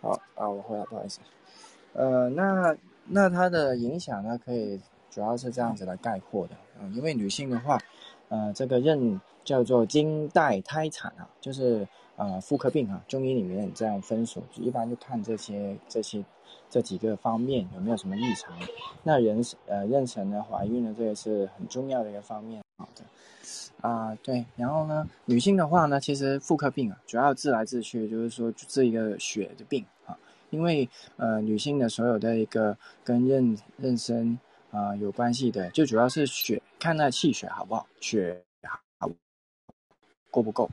[0.00, 1.20] 好啊，我回来，不好意思。
[1.92, 6.56] 呃，那那它的影响呢，可以主要是这样子来概括的。
[6.80, 7.78] 嗯、因为女性的话，
[8.30, 16.24] 呃，这个妊叫做經帶胎产啊，就是呃妇科病啊，中医里面这样分屬，一般就看这些这些
[16.68, 18.56] 这几个方面有没有什么异常。
[19.02, 22.62] 那人呃妊娠呢，怀孕呢，这也是很重要的一个方面。
[22.76, 23.04] 好的。
[23.80, 30.16] 啊、对，然后呢，女性的话呢，其实妇科病啊，主要治来治去就是说治一个血的病啊，
[30.48, 34.38] 因为呃女性的所有的一个跟妊妊娠
[34.70, 38.42] 啊有关系的，就主要是血，看那气血好不好，血
[38.98, 39.10] 好
[40.30, 40.70] 够不够。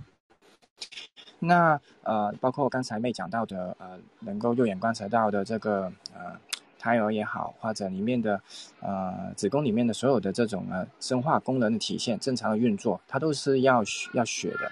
[1.43, 6.39] 那呃，包括刚才妹讲到的呃，能够肉眼观察到的这个呃
[6.77, 8.39] 胎儿也好，或者里面的
[8.79, 14.71] 呃子宫里面的所有的这种呃生化功能的体现，正常的运作，它都是要要血的。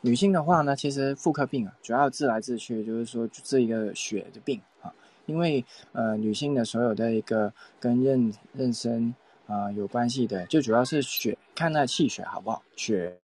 [0.00, 4.92] 女性的话呢，其实妇科病啊，主要治来治去就是说治一个血的病啊，
[5.26, 9.12] 因为呃女性的所有的一个跟妊妊娠
[9.46, 13.20] 啊、有关系的，就主要是血，看那气血好不好，血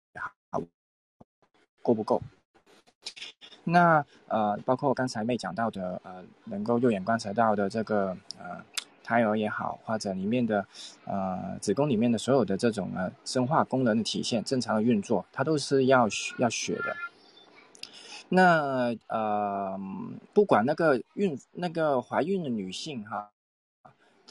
[0.50, 0.62] 好
[1.82, 2.22] 够不够。
[3.64, 8.62] 那呃，包括刚才妹讲到的呃，能够肉眼观察到的这个呃
[9.02, 10.66] 胎儿也好，或者里面的
[11.04, 16.96] 呃子宫里面的所有的这种呃生化功能的体现，正常的运作，它都是要要血的。
[18.28, 19.78] 那呃，
[20.32, 23.30] 不管那个孕那个怀孕的女性哈，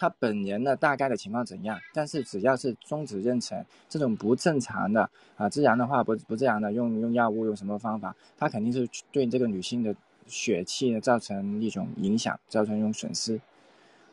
[0.08, 9.96] 她本人呢大概的情况怎样，但是只要是终止妊娠这种不正常的啊，自然的话不不自然的用用药物用什么方法，它肯定是对这个女性的
[10.28, 13.42] 血气呢造成一种影响，造成一种损失。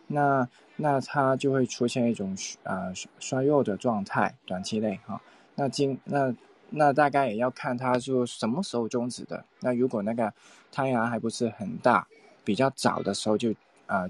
[0.06, 5.20] 那那它就会出现一种啊衰弱的状态，短期内哈、
[5.56, 6.34] 那經那
[6.70, 9.44] 那大概也要看它就什么时候终止的。
[9.60, 10.32] 那如果那个
[10.70, 12.06] 胎兒還不是很大，
[12.44, 13.54] 比较早的时候就
[13.86, 14.08] 啊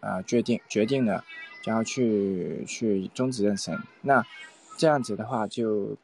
[0.00, 1.24] 啊决定决定了
[1.64, 4.24] 然后去去终止妊娠，那
[4.76, 5.96] 这样子的话就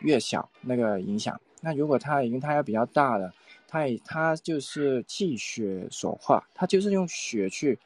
[0.00, 1.40] 越小那个影响。
[1.60, 3.32] 那如果它已经胎兒比较大了，
[3.68, 7.78] 它也它就是气血所化，它就是用血去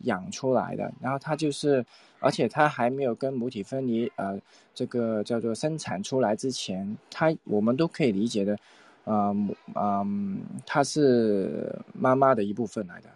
[0.00, 1.84] 养出来的，然后它就是，
[2.18, 4.40] 而且它还没有跟母体分离，呃，
[4.74, 8.58] 这个叫做生产出来之前，它我们都可以理解的，
[9.04, 9.36] 呃，
[9.76, 13.08] 嗯，它是妈妈的一部分来的，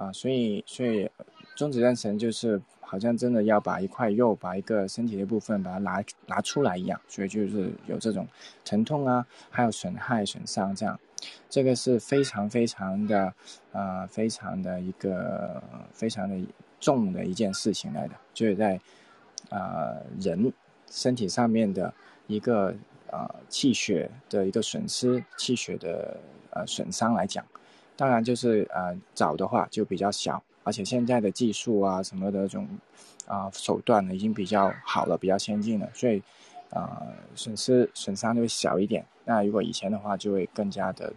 [0.00, 1.10] 啊，所以所以
[1.54, 8.26] 終止妊娠就是好像真的要把一块肉，把一个身体的部分把它拿拿出来一样，所以就是有这种
[8.64, 10.98] 疼痛啊，还有损害损伤这样，
[11.50, 13.34] 这个是非常非常的，
[13.72, 16.34] 呃，非常的一个非常的
[16.80, 18.80] 重的一件事情来的，就是在，
[19.50, 20.50] 呃，人
[20.90, 21.92] 身体上面的
[22.26, 22.74] 一个
[23.12, 26.18] 呃气血的一个损失，气血的
[26.52, 27.44] 呃损伤来讲，
[28.00, 32.66] 当然就是呃早的话就比较小，而且现在的技术啊什么的这种
[33.26, 36.22] 啊手段呢已经比较好了，比较先进了，所以
[36.70, 37.02] 啊
[37.34, 39.04] 损失损伤就会小一点。
[39.26, 41.12] 那如果以前的话，就会更加的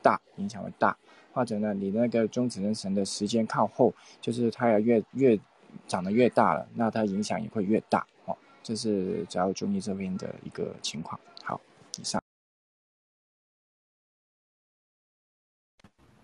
[0.00, 0.96] 大，影响会大。
[1.34, 5.38] 或者呢，你那个中子人神的时间靠后，就是它要越越
[5.86, 8.34] 长得越大了，那它影响也会越大哦。
[8.62, 11.20] 这是只要中医这边的一个情况。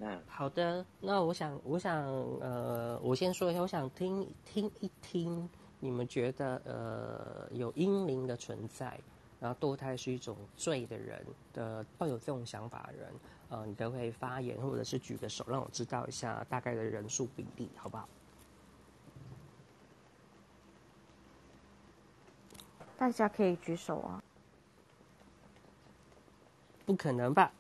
[0.03, 2.05] 那好的，那我想，我想，
[2.41, 8.99] 呃，我先说一下，我想听听一听，你们觉得，呃，有阴灵的存在，
[9.39, 13.13] 然后堕胎是一种罪的人的，抱有这种想法的人，
[13.51, 18.09] 呃，你都可以发言或者是举个手，让我知道一下大概的人数比例，好不好？
[22.99, 24.21] 大家可以举手啊。
[26.85, 27.53] 不可能吧？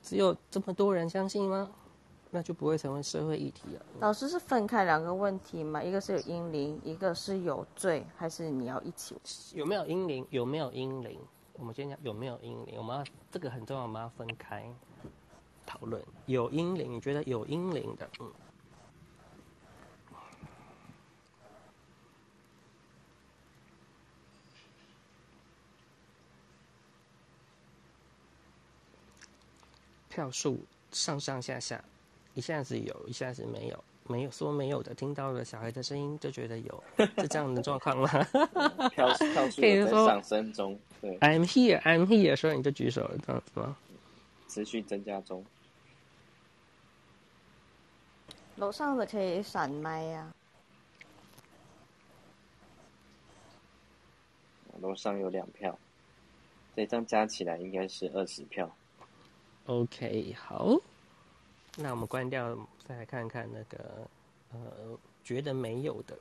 [0.00, 1.68] 只有这么多人相信吗？
[2.30, 3.84] 那就不会成为社会议题了。
[3.98, 5.82] 老师是分开两个问题吗？
[5.82, 9.16] 一个是有阴灵，一个是有罪，还是你要一起？
[9.54, 10.26] 有没有阴灵？
[10.30, 11.20] 有没有阴灵？
[11.54, 12.76] 我们先讲有没有阴灵。
[12.78, 14.64] 我们要这个很重要，我们要分开
[15.66, 16.02] 讨论。
[16.26, 18.08] 有阴灵，你觉得有阴灵的？
[18.20, 18.32] 嗯，
[30.08, 30.58] 票数
[30.90, 31.84] 上上下下，
[32.34, 33.84] 一下子有，一下子没有。
[34.06, 38.08] 没有说没有的，听到了小孩的声音就觉得有，是这样的状况吗？
[38.88, 43.76] 票票数可以说有在上升中，对，I'm here, I'm here，所以你就举手了，这样子吗？
[44.48, 45.44] 持续增加中。
[48.56, 50.34] 楼上的可以闪麦啊呀、
[54.80, 55.78] 楼上有两票，
[56.74, 58.68] 这张加起来应该是二十票。
[59.66, 60.76] OK，好，
[61.76, 62.56] 那我们关掉，
[62.86, 64.08] 再来看看那个
[64.52, 66.18] 呃，觉得没有的。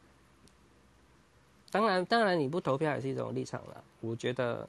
[1.71, 3.83] 当然，当然你不投票也是一种立场了。
[3.99, 4.67] 我觉得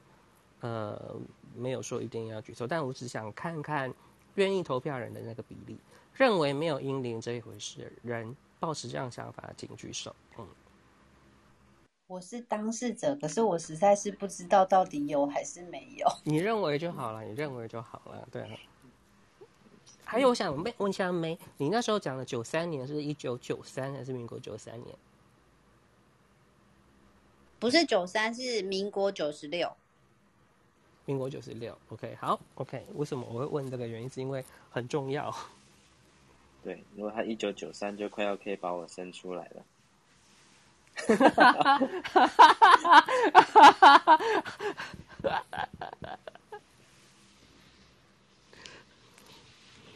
[0.60, 1.16] 呃，
[1.54, 3.92] 没有说一定要举手，但我只想看看
[4.34, 5.78] 愿意投票人的那个比例。
[6.14, 10.14] 认为没有阴灵这一回事的人，抱持这样想法，请举手。
[10.38, 10.46] 嗯，
[12.08, 16.06] 我是当事者，可是我实在是不知道到底有还是没有。
[16.24, 18.48] 你认为就好了，你认为就好了，对啊。
[20.10, 24.92] 还有，我想问问一下梅，你那时候讲的九三年是一九九三还是民国九三年？
[27.60, 29.72] 不是九三，是民国九十六。
[31.04, 31.78] 民国九十六。
[31.90, 32.84] OK，好，OK。
[32.94, 34.10] 为什么我会问这个原因？
[34.10, 35.32] 是因为很重要。
[36.64, 39.64] 对，如果他一九九三就快要可以把我生出来了。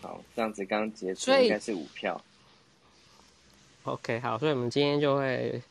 [0.04, 2.20] 好，这样子刚结束应该是五票。
[3.84, 5.62] OK，好，所以我们今天就会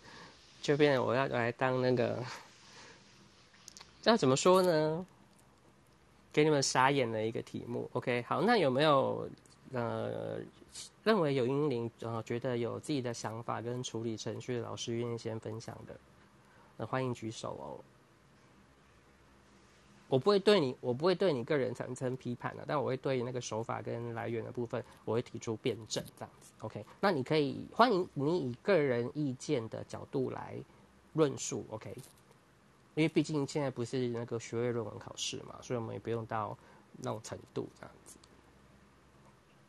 [0.60, 2.17] 就变成我要来当那个，
[4.06, 5.06] 要怎么说呢？
[6.32, 7.88] 给你们傻眼的一个题目。
[7.93, 9.30] OK，好，那有没有
[9.72, 10.39] 呃
[11.04, 15.96] 认为有英灵，呃觉得有自己的想法跟处理程序的老师愿意先分享的？
[16.78, 17.78] 那欢迎举手哦。
[20.07, 26.51] 我不会对你，我不会对你个人产生批判的，但我会对那个手法跟来源的部分，我会提出辩证，这样子。
[26.59, 30.55] OK，那你可以欢迎你以个人意见的角度来
[31.13, 31.95] 论述，OK？
[32.95, 36.55] 因为毕竟现在不是那个学位论文考试嘛，所以我们也不用到
[36.97, 38.17] 那种程度这样子。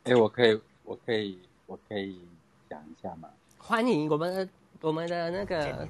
[0.05, 2.21] 哎、我可以，我可以，我可以
[2.69, 3.31] 讲一下吗？
[3.57, 4.49] 欢迎我们的
[4.83, 5.89] 我们的那个，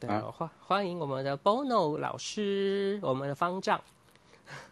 [0.00, 3.78] 对欢欢迎我们的 Bono 老师，我们的方丈。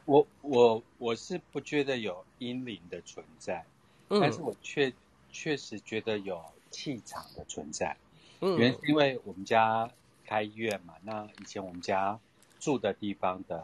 [0.07, 3.63] 我我我是不觉得有阴灵的存在，
[4.09, 4.91] 嗯但是我确
[5.31, 7.95] 确实觉得有气场的存在。
[8.41, 9.91] 嗯原因为我们家
[10.25, 12.19] 开医院嘛，那以前我们家
[12.59, 13.63] 住的地方的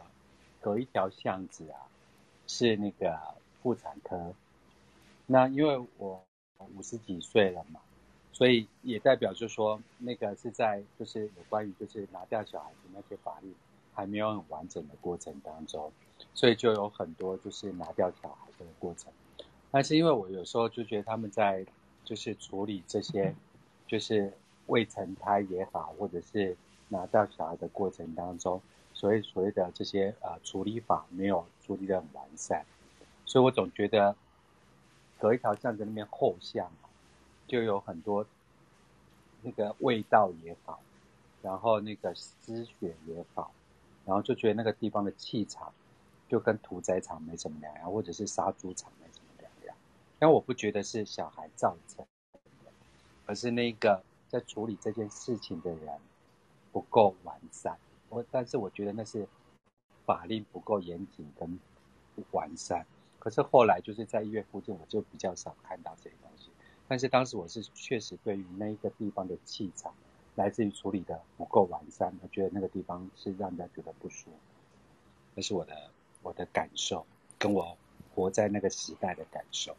[0.61, 1.81] 隔一条巷子啊，
[2.45, 3.19] 是那个
[3.63, 4.33] 妇产科。
[5.25, 6.23] 那因为我
[6.77, 7.79] 五十几岁了嘛，
[8.35, 13.53] 所以也代表就是说，那个是在就是有关于就是拿掉小孩子那些法律
[13.93, 15.89] 还没有很完整的过程当中，
[16.33, 19.09] 所以就有很多就是拿掉小孩的过程。
[19.71, 21.65] 但是因为我有时候就觉得他们在
[22.03, 23.33] 就是处理这些
[23.87, 24.33] 就是
[24.67, 26.57] 未成胎也好，或者是
[26.89, 28.61] 拿掉小孩的过程当中，
[28.93, 32.65] 所以所谓的这些呃处理法没有处理的很完善，
[33.25, 34.13] 所以我总觉得
[35.17, 36.69] 隔一条巷子那边后巷，
[37.47, 38.25] 就有很多
[39.43, 40.79] 那个味道也好，
[41.41, 43.51] 然后那个失血也好，
[44.03, 45.71] 然后就觉得那个地方的气场
[46.27, 49.75] 就跟屠宰场没什么两样，或者是杀猪场没什么两样。
[50.17, 52.03] 但我不觉得是小孩造成，
[53.27, 55.99] 而是那个在处理这件事情的人
[56.71, 57.77] 不够完善。
[58.09, 59.27] 我但是我觉得那是
[60.05, 61.59] 法令不够严谨跟
[62.15, 62.85] 不完善。
[63.19, 66.15] 可是后来就是在医院附近，我就比较少看到这个。
[66.87, 69.93] 但是当时我是确实对于那一个地方的气场，
[70.35, 74.37] 来自于处理的不够完善，我觉得那个地方是让人家觉得不舒服。
[75.33, 75.89] 那是我的
[76.21, 77.05] 我的感受，
[77.39, 77.77] 跟我
[78.13, 79.75] 活在那个时代的感受，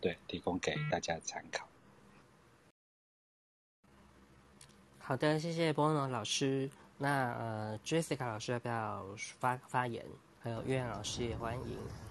[0.00, 1.66] 对，提供给大家参考。
[4.98, 6.70] 好的，谢谢波诺老师。
[6.98, 10.04] 那呃，Jessica 老师要不要发发言？
[10.42, 12.09] 还有岳阳老师也欢迎。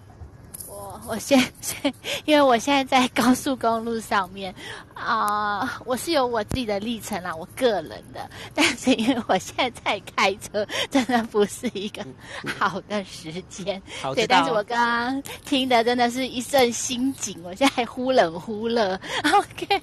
[0.70, 1.92] 我我现在，
[2.24, 4.54] 因为我现在在高速公路上面
[4.94, 8.30] 啊，我是有我自己的历程啦，我个人的。
[8.54, 12.06] 但是因为我现在在开车，真的不是一个
[12.56, 13.82] 好的时间。
[14.14, 18.98] 对，但是我刚刚听的真的是一阵心紧，我现在忽冷忽热。
[19.34, 19.82] OK，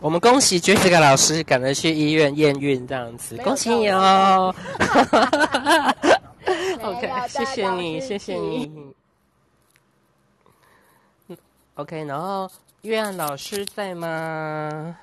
[0.00, 4.52] 我们恭喜 Jessica 老师赶着去医院验孕，这样子，恭喜你哦。
[6.82, 8.70] OK，谢谢你，谢谢你。
[11.74, 12.50] OK，然后
[12.82, 14.98] 岳安老师在吗？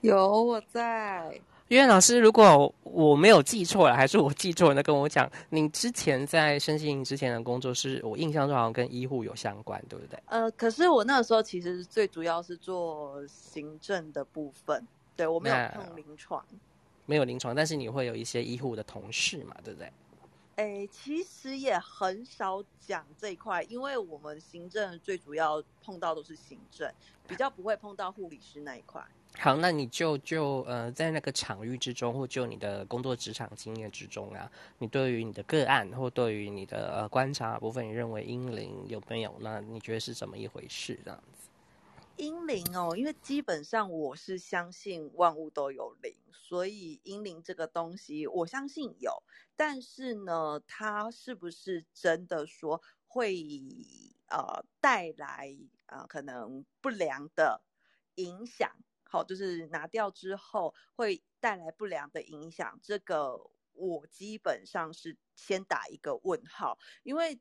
[0.00, 1.40] 有，我在。
[1.68, 10.20] 岳安老师，如果我没有记错了，还是我记错了，那跟我讲，你之前在身心营之前的工作是我印象中好像跟医护有相关，对不对？
[10.26, 16.44] 呃，可是我那个时候其实最主要是做行政的部分，对我没有碰临床，
[17.06, 19.92] 没有临床，但是你会有一些医护的同事嘛，对不对？
[20.60, 26.92] 哎，其实也很少讲这一块，因为我们行政最主要碰到都是行政，
[27.26, 29.02] 比较不会碰到护理师那一块。
[29.38, 39.34] 好，那你就就呃，在那个场域之中，或就你的工作职场经验之中啊，你对于你的个案或对于你的呃观察部分，你认为阴灵有没有？
[39.40, 41.00] 那你觉得是怎么一回事？
[41.02, 41.48] 这样子？
[42.20, 49.22] 阴灵哦，因为基本上我是相信万物都有灵，所以阴灵这个东西我相信有，
[49.56, 53.42] 但是呢，它是不是真的说会
[54.28, 55.56] 呃带来
[55.86, 57.62] 啊可能不良的
[58.16, 58.70] 影响？
[59.04, 67.40] 好，就是拿掉之后会带来不良的影响，这个我基本上是先打一个问号，因为。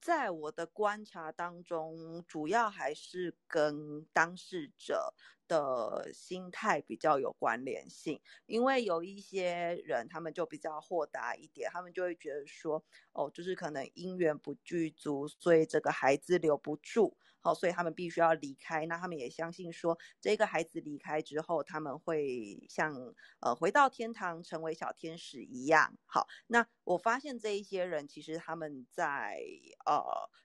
[0.00, 5.14] 在我的观察当中，主要还是跟当事者
[5.50, 8.20] 的心态比较有关联性。
[8.46, 17.16] 因为有一些人，他们就比较豁达一点，他们就会觉得说，哦，就是可能姻缘不具足，所以这个孩子留不住。
[17.42, 18.84] 好，所以他们必须要离开。
[18.84, 22.94] 那他们也相信说，这个孩子离开之后，他们会像
[23.40, 25.96] 呃回到天堂，成为小天使一样。
[26.04, 29.40] 好，那我发现这一些人，其实他们在
[29.86, 30.02] 呃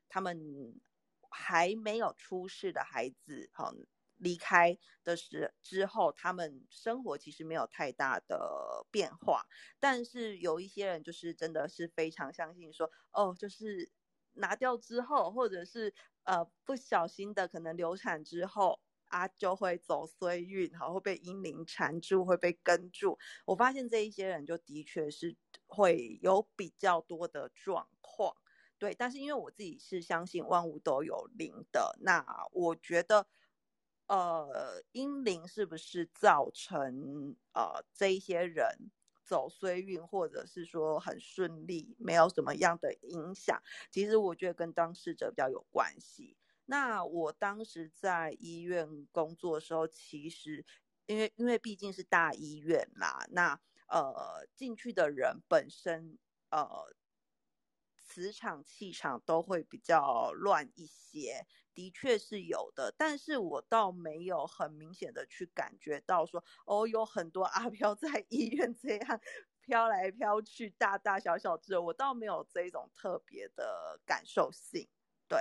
[0.07, 0.79] 他们
[1.29, 3.73] 还没有出世的孩子，好
[4.17, 9.45] 离开的时之后，他们生活其实没有太大的变化。
[9.79, 13.91] 但是有一些人，就是真的是非常相信说，哦，就是
[14.33, 15.93] 拿掉之后，或者是。
[16.27, 23.15] 呃，不小心的可能流产之后啊，就会走衰运，好会被阴灵缠住，会被跟住。
[23.45, 28.35] 我发现这一些人就的确是会有比较多的状况，
[28.79, 28.95] 对。
[28.95, 33.27] 但是因为我自己是相信万物都有灵的，那我觉得，
[34.07, 38.91] 呃，阴灵是不是造成呃这一些人？
[39.23, 43.59] 走衰运，或者是说很顺利，没有什么样的影响。
[43.89, 46.37] 其实我觉得跟当事者比较有关系。
[46.65, 50.63] 那我当时在医院工作的时候，其实
[51.07, 56.19] 因为因为毕竟是大医院啦，那呃进去的人本身
[56.51, 56.93] 呃。
[58.15, 69.19] 磁场气场都会比较乱一些，的确是有的，但是我倒没有很明显的去感觉到说，哦，有很多阿飘 在医院这样
[69.59, 74.87] 飘来飘去，大大小小只，我倒没有这种特别的感受性。
[75.27, 75.37] 对，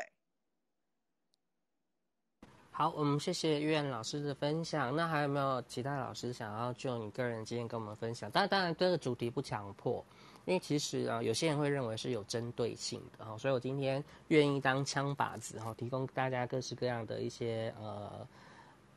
[2.73, 4.97] 好，我们谢谢玉燕老师的分享。
[4.97, 8.29] 那还有没有其他老师想要就你个人经验跟我们分享？
[8.33, 10.05] 但当然，这个主题不强迫。
[10.47, 18.29] 因为其实啊，有些人会认为是有针对性的哈，所以我今天愿意当枪靶子哈，提供大家各式各样的一些呃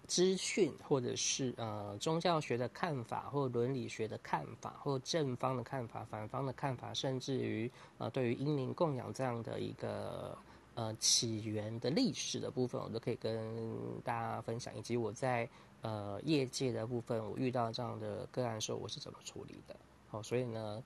[0.05, 10.37] 资讯，或者是呃宗教学的看法，或伦理学的看法，或正方的看法、反方的看法，甚至于呃对于英灵供养这样的一个
[10.75, 13.55] 呃起源的历史的部分，我都可以跟
[14.03, 15.47] 大家分享，以及我在
[15.81, 19.73] 呃业界的部分，我遇到这样的个案的时候，我是怎么处理的。
[20.09, 20.83] 好，所以呢。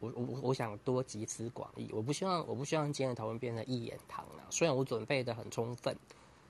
[0.00, 4.48] 我我我想多集思广益，我不希望我不希望今天的讨论变成一言堂啊。
[4.50, 5.94] 虽然我准备的很充分，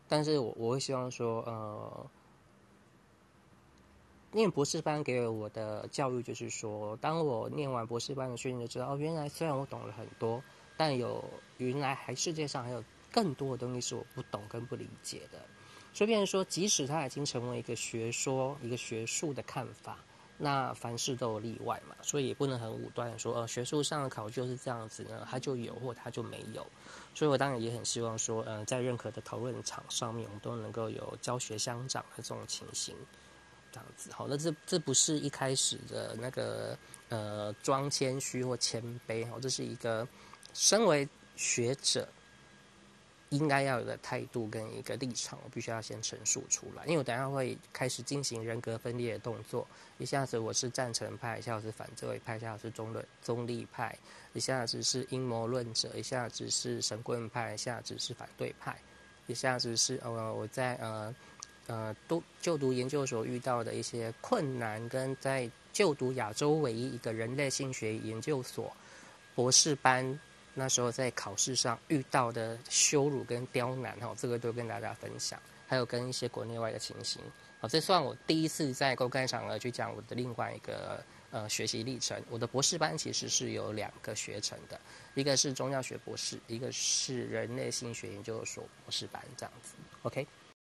[0.08, 2.06] 但是我我会希望说，呃，
[4.32, 10.40] 念博士班给我的教育就是说，当我念完博士班的训练，就知道哦，原来虽然我懂了很多，
[10.76, 11.22] 但有
[11.58, 15.40] 原来还世界上还有更多的东西是我不懂跟不理解的。
[15.92, 19.98] 所以，变成说，即使它已经成为一个学说、一个学术的看法，
[20.42, 26.66] 那凡事都有例外嘛，所以也不能很武断说，呃，学术上的考究是这样子呢，它就有或它就没有。
[27.14, 32.96] 所以我当然也很希望说，呃，在任何的讨论场上面，我们都能够有教学相长的这种情形，
[33.70, 34.10] 这样子。
[34.14, 36.74] 好，那这这不是一开始的那个
[37.10, 40.08] 呃装谦虚或谦卑，哦，这是一个
[40.54, 42.08] 身为学者。
[43.30, 46.84] 应该要有的态度跟一个立场，我必须要先陈述出来。
[46.84, 49.64] 因为我等下会开始进行人格分裂的动作，
[49.98, 53.96] 一下子我是赞成派，一下子是反对派，一下子是中论中立派，
[54.32, 58.76] 一下子是阴谋论者，一下子是神棍派，一下子是反对派，
[59.28, 61.14] 一下子是呃我在呃
[61.68, 68.72] 呃都就读研究所遇到的一些困难，跟在就读亚洲唯一一个人类性学研究所
[69.36, 70.18] 博士班。
[70.60, 75.40] 那时候在考试上遇到的羞辱跟刁难，哈，这个都跟大家分享。
[75.66, 77.22] 还有跟一些国内外的情形，
[77.60, 81.00] 好，这算我第一次在公开场合去讲我的另外一个
[81.30, 82.20] 呃学习历程。
[82.28, 84.78] 我的博士班其实是有两个学程的，
[85.14, 89.74] 一个是中药学博士，一个是人类心学研究所博士班这样子。
[90.02, 90.26] OK，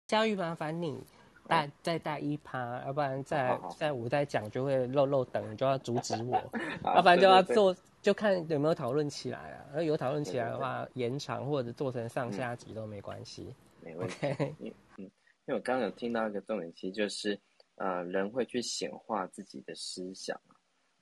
[0.07, 1.03] 教育麻烦你
[1.47, 6.43] 带再带一趴，要不然在在我在讲就会漏漏等，就要阻止我，
[6.84, 7.74] 要不然就要做。
[8.03, 13.55] 就看有没有讨论起来啊，而有讨论起来的话，延长或者做成上下集都没关系。
[13.82, 14.26] 没问题。
[14.59, 15.11] 嗯嗯，因
[15.49, 17.38] 为我刚刚有听到一个重点，其实就是，
[17.74, 20.41] 呃，人会去显化自己的思想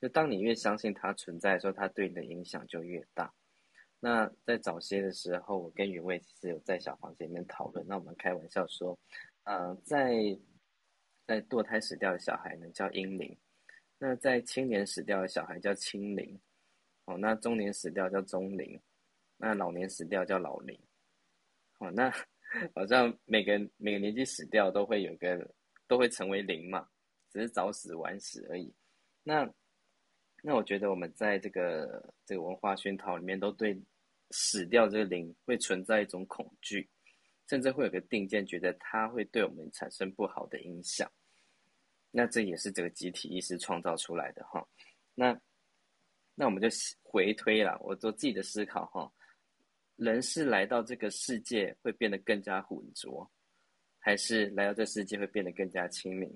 [0.01, 3.33] 就当你越相信它存在的时候，它对你的影响就越大。
[4.01, 8.99] 那在早些的时候，我跟云卫其实有在小房间里面讨论，那我们开玩笑说，
[9.49, 10.13] 呃，在
[11.27, 13.35] 在堕胎死掉的小孩呢叫婴灵，
[13.99, 16.39] 那在青年死掉的小孩叫青灵。
[17.07, 18.79] 哦，那中年死掉叫中灵，
[19.39, 20.79] 那老年死掉叫老灵。
[21.79, 22.13] 哦，那
[22.77, 25.51] 好像每个每个年纪死掉都会有个
[25.87, 26.87] 都会成为零嘛，
[27.33, 28.71] 只是早死晚死而已。
[29.23, 29.51] 那
[30.43, 33.81] 那我觉得我们在这个这个文化熏陶里面，都对
[34.31, 36.87] 死掉这个灵会存在一种恐惧，
[37.49, 41.11] 甚至会有个定见，觉得它会对我们产生不好的影响。
[42.11, 44.67] 那这也是这个集体意识创造出来的哈。
[45.15, 45.39] 那
[46.35, 46.69] 那我们就
[47.03, 49.11] 回推了，我做自己的思考哈。
[49.97, 53.29] 人是来到这个世界会变得更加浑浊，
[53.99, 56.33] 还是来到这世界会变得更加亲民？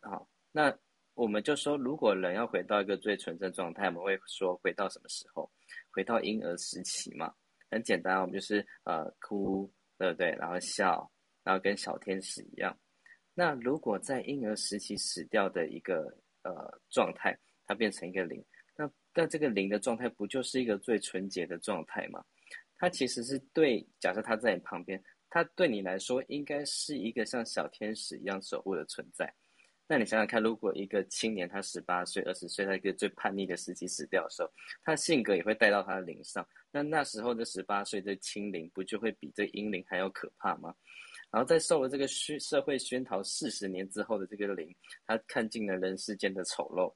[0.00, 0.76] 好，那
[1.14, 5.48] 我们就说，如果人要回到一个最纯正状态，我们会说回到什么时候？
[5.92, 7.32] 回到婴儿时期嘛。
[7.70, 10.30] 很简单，我们就是呃哭，对不对？
[10.32, 11.10] 然后笑，
[11.42, 12.76] 然后跟小天使一样。
[13.34, 17.36] 那如果在婴儿时期死掉的一个呃状态，
[17.66, 18.44] 它变成一个零，
[18.76, 22.24] 那那这个零的状态不就是一个最纯洁的状态吗？
[22.76, 29.32] 它其实是对，假设他在你旁边，他对你来说应该是一个像小天使一样守护的存在。
[29.86, 34.50] 那你想想看，如果一个青年他十八岁、二十岁，在一个最叛逆的时期死掉的时候，
[34.82, 36.46] 他的性格也会带到他的灵上。
[36.74, 40.74] 那那时候的十八岁的青灵，不就会比这婴灵还要可怕吗？
[41.30, 44.74] 然后在受了这个熏社会熏陶四十年之后的这个灵，
[45.06, 46.92] 他看尽了人世间的丑陋。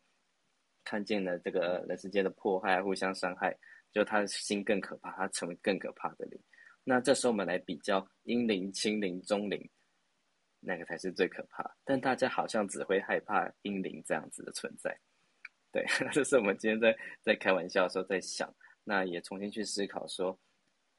[0.83, 3.57] 看见了这个人世间的迫害、互相伤害，
[3.93, 6.41] 就他的心更可怕，他成为更可怕的灵。
[6.83, 9.71] 那这时候我们来比较阴灵、清灵、中灵，
[10.61, 11.77] 哪个才是最可怕？
[11.85, 14.99] 但大家好像只会害怕阴灵这样子的存在。
[15.71, 18.51] 对， 这是我们今天在在开玩笑的时候在想，
[18.89, 20.35] 那也重新去思考说，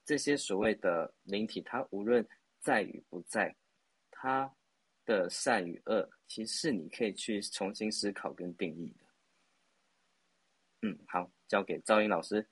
[0.05, 2.23] 这些所谓的灵体，它无论
[2.59, 3.55] 在与不在，
[4.11, 4.47] 它
[5.05, 9.05] 的善与恶，其实是你可以去重新思考跟定义的。
[10.83, 12.47] 嗯，好，交给赵英老师。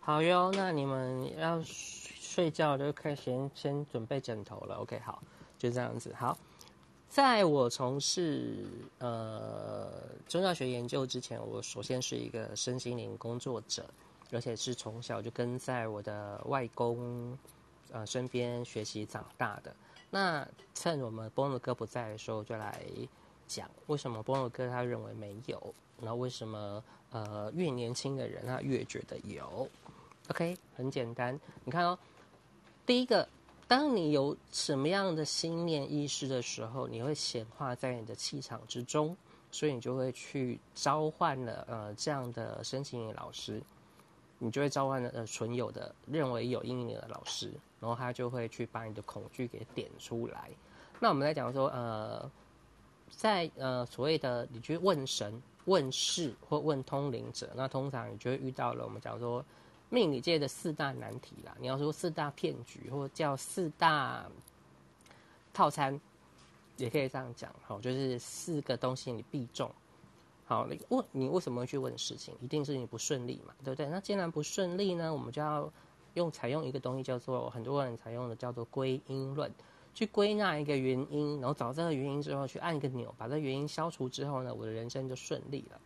[0.00, 4.74] 好哟，那你们要睡觉就可以先先准备枕头了。
[4.78, 5.22] OK，好，
[5.56, 6.12] 就这样子。
[6.14, 6.36] 好，
[7.08, 8.66] 在我从事
[8.98, 9.88] 呃
[10.26, 13.88] 宗教学研究之前，我首先是一个身心灵工作者，
[14.32, 17.38] 而且是从小就跟在我的外公
[17.92, 19.74] 呃身边学习长大的。
[20.10, 22.80] 那趁我们波诺哥不在的时候，就来
[23.46, 25.74] 讲为什么波诺哥他认为没有。
[25.98, 29.68] 那为什么呃越年轻的人他越觉得有
[30.28, 31.98] ？OK，很简单，你看哦，
[32.84, 33.26] 第一个，
[33.66, 39.16] 当你有什么样的心念意识的时候，你会显化在你的气场之中，
[39.50, 43.62] 所以你就会去召唤了呃这样的申请老师，
[44.38, 50.50] 你就会召唤呃纯有的认为有阴影的老师，然后他就会去把你的恐惧给点出来。
[51.00, 52.30] 那我们来讲说呃。
[53.08, 59.42] 在呃所谓的你去问神、问事或问通灵者，那通常你就会遇到了我们讲说
[59.88, 61.56] 命理界的四大难题啦。
[61.60, 64.26] 你要说四大骗局，或叫四大
[65.54, 65.98] 套餐，
[66.76, 67.54] 也可以这样讲。
[67.64, 69.70] 好，就是四个东西你必中。
[70.46, 72.34] 好，你问你为什么会去问事情？
[72.40, 73.86] 一定是你不顺利嘛，对不对？
[73.88, 75.70] 那既然不顺利呢，我们就要
[76.14, 79.52] 用采用一个东西叫做很多人采用的叫做归因论。
[79.92, 85.80] 去归纳一个原因，然后找这个原因之后，去按一个钮，把这原因消除之后呢，我的人生就顺利了。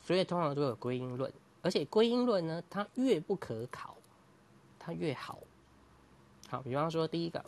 [0.00, 3.96] 所以通常都有归因论，而且归因论呢，它越不可考，
[4.78, 5.40] 它越好。
[6.48, 7.44] 好，比方说第一个，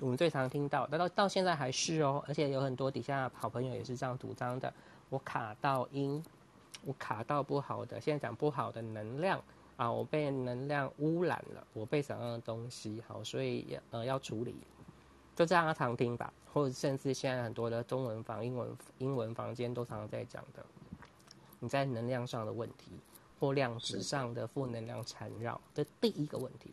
[0.00, 4.74] 我们最常听到，到到现在还是哦，而且有很多底下好朋友也是这样主张的。
[5.12, 6.24] 我卡到音，
[6.86, 9.38] 我卡到不好的，现在讲不好的能量
[9.76, 14.56] 啊，我被能量污染了，我被什么样的东西好，所以要呃要处理。
[15.36, 20.64] 就这样常听吧，或者甚至现在很多的中文房、英文英文房间都常常在讲的，
[21.60, 22.92] 你在能量上的问题
[23.38, 26.70] 或量子上的负能量缠绕这第一个问题，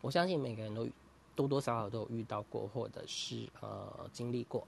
[0.00, 0.88] 我相信每个人都
[1.36, 4.66] 多多少少都有遇到过，或者是呃经历过。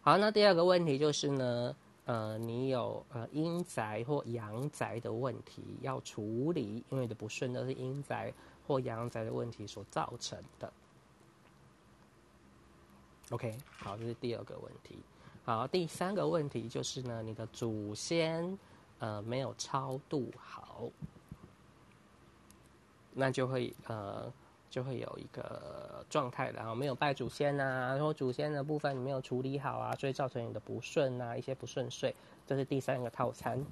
[0.00, 1.76] 好，那第二个问题就是呢，
[2.08, 8.32] 呃，你有呃阴宅或阳宅的问题要处理，因为你的不顺都是阴宅
[8.66, 10.72] 或阳宅的问题所造成的。
[13.28, 14.96] OK，好，这是第二个问题。
[15.44, 18.58] 好，第三个问题就是呢，你的祖先
[19.00, 20.90] 呃没有超度好，
[23.12, 24.32] 那就会呃
[24.78, 32.14] 就会有一个状态，然后没有拜祖先呐，然后祖先的部分你没有处理好啊，所以造成你的不顺啊，一些不顺遂，
[32.46, 33.64] 这是第三个套餐。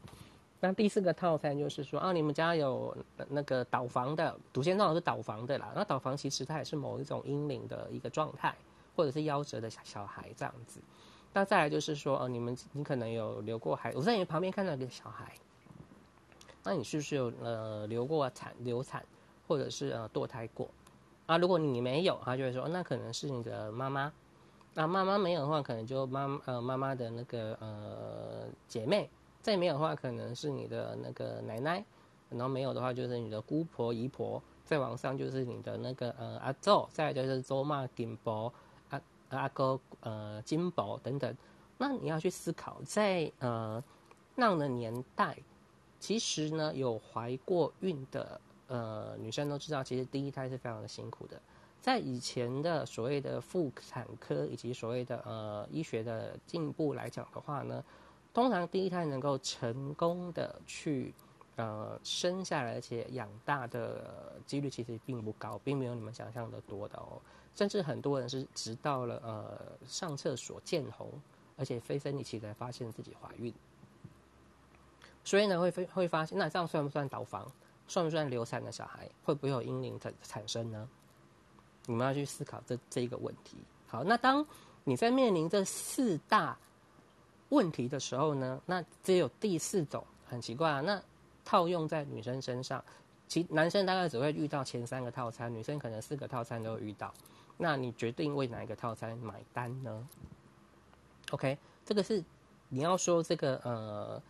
[0.59, 2.97] 那第四个套餐就是说啊，你们家有
[3.29, 5.71] 那个倒房的祖先，正好是倒房的啦。
[5.77, 8.53] 那倒房其实它也是某一种阴灵的一个状态。
[8.97, 10.81] 或者是夭折的小小孩这样子，
[11.35, 15.35] 那再来就是说，呃，你们你可能有留过孩，我在你旁边看到一个小孩，
[16.65, 19.05] 那你是不是有呃流过产流产，
[19.47, 20.67] 或者是呃堕胎过？
[21.27, 24.13] 啊，如果你没有，他就会说，那可能是你的妈妈。
[24.75, 29.11] 那妈妈没有的话，可能就妈呃妈妈的那个呃姐妹。
[29.43, 31.85] 再没有的话，可能是你的那个奶奶。
[32.31, 34.43] 然后没有的话，就是你的姑婆姨婆。
[34.65, 38.53] 再往上就是你的那个呃阿祖，再就是周妈金伯。
[38.91, 39.01] 阿
[39.31, 41.37] 阿哥，呃，金伯等等，
[41.79, 43.83] 那你要去思考，在呃
[44.35, 45.37] 那样的年代，
[45.99, 51.41] 其实呢，有怀过孕的呃女生都知道，其实第一胎是非常的辛苦的。
[51.81, 57.85] 在以前的所谓的妇产科以及所谓的呃医学的进步来讲的话呢，
[58.35, 61.15] 通常第一胎能够成功的去
[61.55, 67.21] 呃生下来，而且养大的几率其实并不高，并没有你们想象的多的哦。
[67.55, 71.09] 甚至很多人是直到了呃上厕所见红，
[71.57, 73.55] 而且非生理期才发现自己怀孕，
[75.25, 77.51] 所以呢会会会发现，那这样算不算倒房？
[77.89, 79.09] 算不算流产的小孩？
[79.25, 80.89] 会不会有阴灵产产生呢？
[81.87, 83.57] 你们要去思考这这一个问题。
[83.87, 84.45] 好，那当
[84.85, 86.59] 你在面临这四大
[87.51, 91.01] 问题的时候呢，那只有第四种很奇怪啊，那
[91.45, 92.85] 套用在女生身上，
[93.29, 97.15] 其男生大概只会遇到前三个套餐，女生可能四个套餐都会遇到。
[97.57, 100.09] 那你决定为哪一个套餐买单呢
[101.31, 102.23] ？OK，这个是
[102.69, 104.23] 你要说这个呃，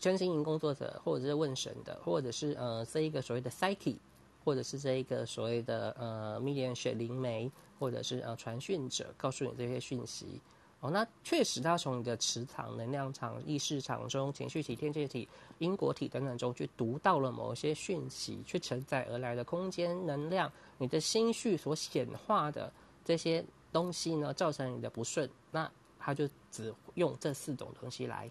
[0.00, 3.96] 真心营工作者，或者是问神的，或者是呃这一个所谓的 psyche，
[4.44, 10.40] 或者是这一个所谓的呃 medium 灵媒，或者是呃传讯者，告诉你这些讯息。
[10.80, 15.28] 哦，那确实，它从你的磁场、能量场、意识场中、情绪体、天界体、
[15.58, 22.72] 因果体等等中去读到了某些讯息，去承载而来的空间能量，你的心绪所显化的
[23.04, 25.68] 这些东西呢，造成你的不顺，那
[25.98, 28.30] 他就只用这四种东西来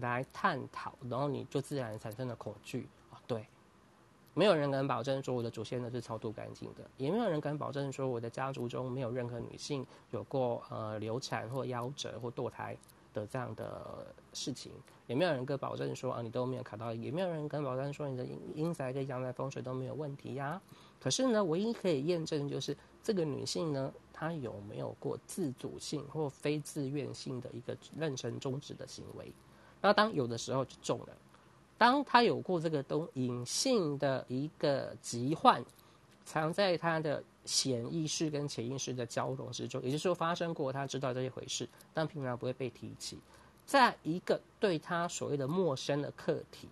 [0.00, 2.88] 来探讨，然后你就自然产生了恐惧。
[3.10, 3.46] 啊，对。
[4.32, 12.76] 没有人敢保证说我的祖先呢是超度干净的，也没有人敢保证说我的家族中没有任何女性有过呃流产或夭折或堕胎
[13.12, 14.70] 的这样的事情，
[15.08, 20.62] 也没有人敢保证说啊你都没有卡到，也没有人敢保证说你的阴阴宅跟阳宅风水都没有问题呀。
[21.00, 29.32] 可是呢，唯一可以验证就是这个女性呢，她有没有过自主性或非自愿性的一个妊娠终止的行为，
[29.80, 31.08] 那当有的时候就中了。
[31.78, 35.64] 当他有过这个东隐性的一个疾患，
[36.24, 43.18] 藏在他的显意识跟潜意识的交融之中，也就是说发生过，他知道这一回事，但平常不会被提起。
[43.64, 46.68] 在一个对他所谓的陌生的客体，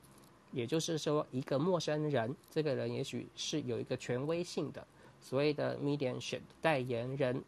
[0.53, 4.87] 也就是说一个陌生人，这个人也许是有一个权威性的
[5.21, 7.43] 所谓的 mediumship 代言人、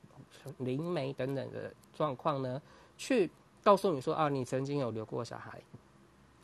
[0.59, 2.63] 灵媒等等的状况呢，
[2.97, 3.31] 去
[3.63, 5.61] 告诉你说啊，你曾经有留过小孩，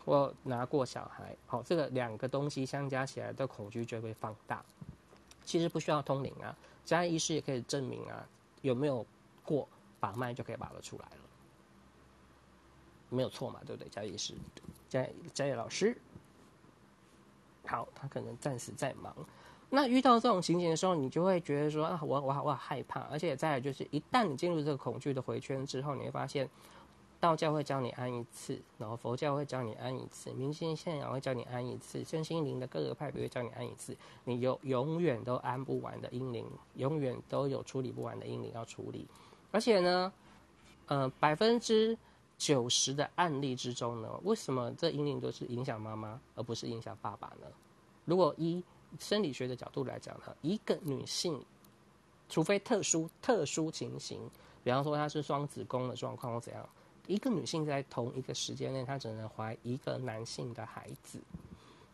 [0.04, 4.64] 或拿过小孩，好，这个两个东西相加起来的恐惧就会放大。
[5.44, 8.26] 其实不需要通灵啊，加医师也可以证明啊，
[8.62, 9.06] 有没有
[9.44, 9.68] 过
[10.00, 11.22] 把脉就可以把得出来了，
[13.08, 13.88] 没有错嘛，对不对？
[13.88, 14.34] 加医师，
[14.88, 15.96] 加加叶老师，
[17.64, 19.14] 好，他可能暂时在忙。
[19.70, 26.48] 那遇到这种情形的时候，你就会觉得说啊，我我我害怕，而且再来就是，一旦你进入这个恐惧的回圈之后，你会发现，
[27.18, 39.06] 道教会教你安一次，然后佛教会教你安一次，明星信仰会教你安一次，身心灵的各个派别会教你安一次，你有永远都安不完的阴灵，永远都有处理不完的阴灵要处理，
[39.50, 40.12] 而且呢，
[40.86, 41.96] 呃，百分之
[42.36, 47.46] 九十的案例之中呢，为什么这阴灵都是影响妈妈，而不是影响爸爸呢？
[48.04, 48.62] 如果一
[48.98, 51.42] 生理学的角度来讲呢，一个女性，
[52.28, 54.20] 除非特殊特殊情形，
[54.62, 56.68] 比方说她是双子宫的状况或怎样，
[57.06, 61.20] 一个女性在同一个时间内，她只能怀一个男性的孩子。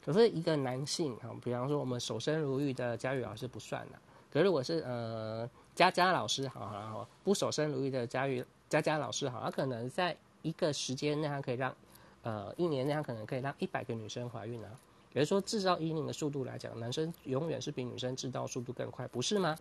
[0.04, 3.92] 可是一个男性啊，比方说我们守身如玉的佳宇老师不算了。
[4.32, 11.74] 可是如果是呃佳佳老师，好好不守身如玉的佳宇佳佳老师，好，他可能在一个时间内，他可以让
[12.22, 14.70] 呃一年内，他可能可以让一百个女生怀孕啊。
[15.12, 19.56] 比如说制造阴灵的速度来讲，男生永远是比女生制造速度更快，不是吗？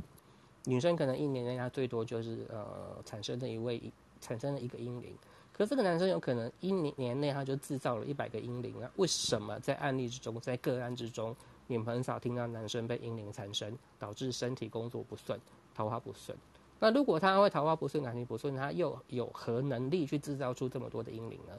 [0.64, 3.91] 女生可能一年内她最多就是呃产生的一位
[4.22, 5.14] 产生了一个阴灵，
[5.54, 8.89] 可这个男生有可能一年年内他就制造了一百个阴灵啊？
[8.95, 11.36] 为什么在案例之中，在个案之中，
[11.68, 15.39] 你们很少听到男生被阴灵缠身，导致身体工作不顺、
[15.76, 16.36] 桃花不顺？
[16.80, 21.54] 那如果他会桃花不顺、感情不顺，他又有何能力去制造出这么多的阴灵呢？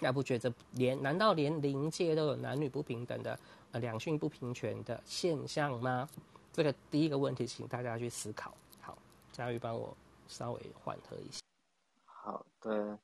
[0.00, 3.38] 那不觉得连难道连灵界都有男女不平等的
[3.70, 6.06] 呃两性不平权的现象吗？
[6.52, 8.52] 这个第一个问题，请大家去思考。
[8.80, 8.98] 好，
[9.32, 9.96] 佳玉帮我
[10.28, 11.38] 稍微缓和一下。
[12.24, 12.96] 好的，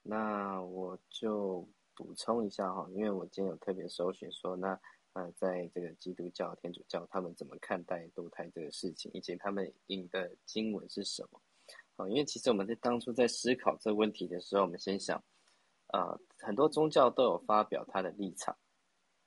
[0.00, 4.80] 那我就补充一下哈，因为我今天有特别搜寻说，那
[5.12, 11.38] 呃，在这个基督教、天主教他们怎么看待堕胎这个事情，以及他们引的经文是什么？
[11.96, 15.22] 好，因为其实我们在当初在思考这个问题的时候，我们先想。
[15.88, 18.56] 呃，很多宗教都有发表他的立场，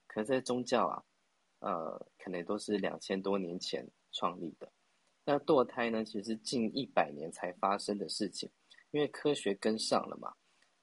[0.07, 1.03] 可是这些宗教啊，
[1.59, 4.67] 呃，可能都是两千多年前创立的。
[5.23, 8.49] 那堕胎呢，其实近一百年才发生的事情，
[8.95, 10.33] 因为科学跟上了嘛。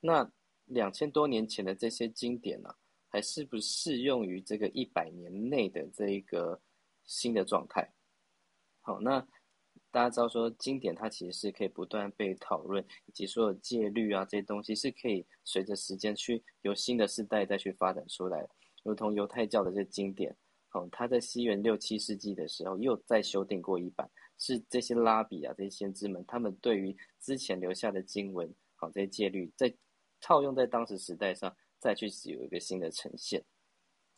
[0.00, 0.30] 那
[0.66, 2.68] 两千多年前的这些经典呢，
[3.08, 6.60] 还是不适用于这个一百年内的这一个
[7.04, 7.90] 新的状态。
[8.82, 9.26] 好，那。
[9.90, 18.46] 大家知道说经典它其实是可以不断被讨论，以及所有戒律啊这些东西是可以随着时间去由新的世代再去发展出来，
[18.82, 20.34] 如同犹太教的这经典，
[20.72, 24.10] 哦，它在西元六七世纪的时候又再修订过一版，
[24.43, 29.72] 是这些拉比啊这些先知们他们对于之前留下的经文，好这些戒律在
[30.20, 33.45] 套用在当时时代上再去有一个新的呈现。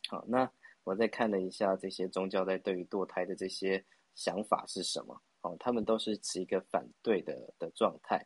[0.09, 0.51] 好，那
[0.83, 5.21] 我再看了一下这些宗教在对于堕胎的这些想法是什么。
[5.41, 8.25] 哦，他们都是持一个反对的的状态，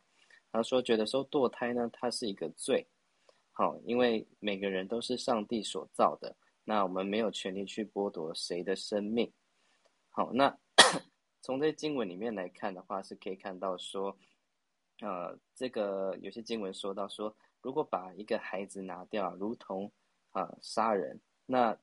[0.50, 2.86] 他说觉得说堕胎呢，它是一个罪，
[3.52, 6.34] 好，因为每个人都是上帝所造的，
[6.64, 9.30] 那我们没有权利去剥夺谁的生命，
[10.08, 10.58] 好，那
[11.42, 14.16] 从这些经文里面来看的话，是可以看到说，
[15.00, 19.90] 呃，这个有些经文说到说，如果把一个孩子拿掉，如同
[20.30, 21.76] 啊杀人，那。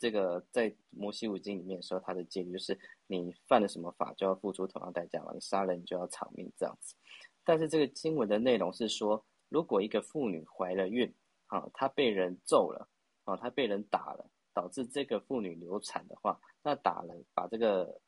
[0.00, 2.78] 这个在摩西五经里面说，他的戒律就是
[3.08, 5.32] 你犯了什么法，就要付出同样代价嘛。
[5.34, 6.94] 你杀人，你就要偿命这样子。
[7.42, 11.12] 但是这个经文的内容是说，如果一个妇女怀了孕，
[11.48, 12.88] 啊，她被人揍了，
[13.24, 18.00] 啊，她被人打了，导致这个妇女流产的话，那打了把这个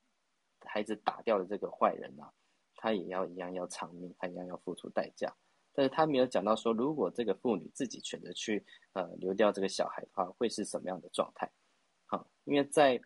[0.65, 2.33] 孩子打掉了这个坏人啊，
[2.77, 5.35] 他也要一样要偿命，他一样要付出代价。
[5.73, 11.51] 但是他没有讲到说，如果这个妇女自己选择去呃流掉这个小孩的话，会是什么样的状态？
[12.07, 13.01] 好，因为在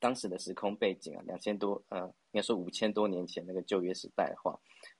[0.00, 2.00] 当时的时空背景啊，两千多呃，
[2.32, 4.58] 应该说五千多年前那个旧约时代的话，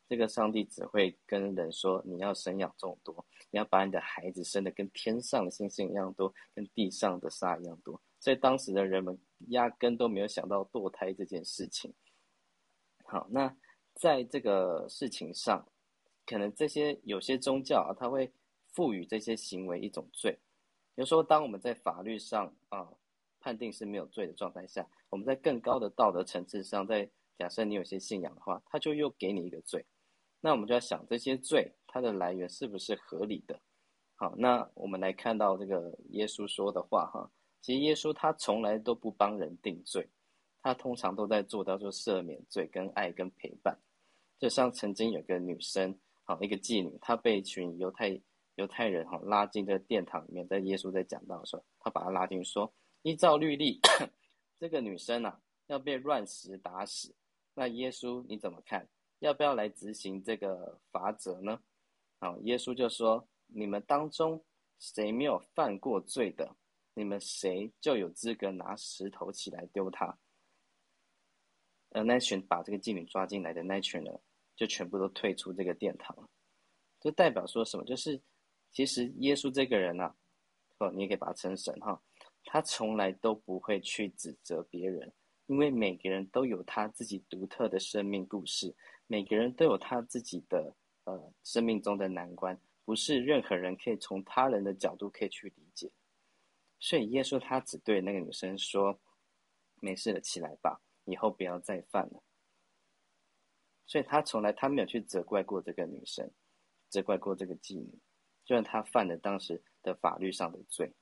[0.08, 8.00] 这个上帝只会跟人说，你要生养众多，你要把你的孩子生的跟天上的星星一样多，跟地上的沙一样多。
[8.20, 11.94] 所以当时的人们压根都没有想到堕胎这件事情。
[13.04, 13.56] 好，那
[13.94, 15.66] 在这个事情上，
[16.26, 18.32] 可能这些有些宗教啊，他会
[18.72, 20.32] 赋予这些行为一种罪，
[20.94, 22.88] 比如说当我们在法律上啊。
[23.40, 27.08] 判定是没有罪的状态下，我们在更高的道德层次上，在
[27.38, 29.86] 假设你有些信仰的话，他就又给你一个罪。
[30.40, 33.60] 那我们就要想这些罪它的来源是不是合理的？
[34.16, 40.08] 好，那我们来看到这个耶稣说的话哈，其实耶稣他从来都不帮人定罪，
[40.62, 43.78] 他通常都在做到说赦免罪跟爱跟陪伴。
[44.38, 48.20] 就像曾经有个女生好，一个妓女，她被一群犹太
[48.54, 53.80] 犹太人哈拉进这殿堂里面，在耶稣在讲道的时候，他把她拉进去说，依照律例，
[54.60, 57.14] 这个女生啊要被乱石打死。
[57.54, 58.88] 那耶稣你怎么看？
[59.18, 61.60] 要不要来执行这个法则呢？
[62.20, 64.44] 好，耶稣就说，你们当中
[64.78, 66.54] 谁没有犯过罪的，
[66.98, 70.18] 你们谁就有资格拿石头起来丢他。
[71.90, 74.20] 呃，那群把这个妓女抓进来的那群人，
[74.56, 76.28] 就全部都退出这个殿堂了。
[76.98, 77.84] 就代表说什么？
[77.84, 78.20] 就是
[78.72, 80.12] 其实耶稣这个人呐，
[80.78, 82.02] 哦，你也可以把他称神哈，
[82.44, 85.12] 他从来都不会去指责别人，
[85.46, 88.74] 因为每个人都有他自己独特的生命故事，
[89.06, 90.74] 每个人都有他自己的
[91.04, 95.88] 呃生命中的难关，不是任何人可以从他人的角度可以去理解。
[96.78, 99.00] 所以耶稣他只对那个女生说
[99.80, 102.22] ：“没事了，起来吧。”以后不要再犯了，
[103.86, 106.30] 所以他从来他没有去责怪过这个女生，
[106.90, 107.98] 责怪过这个妓女，
[108.44, 110.92] 就算他犯了当时的法律上的罪。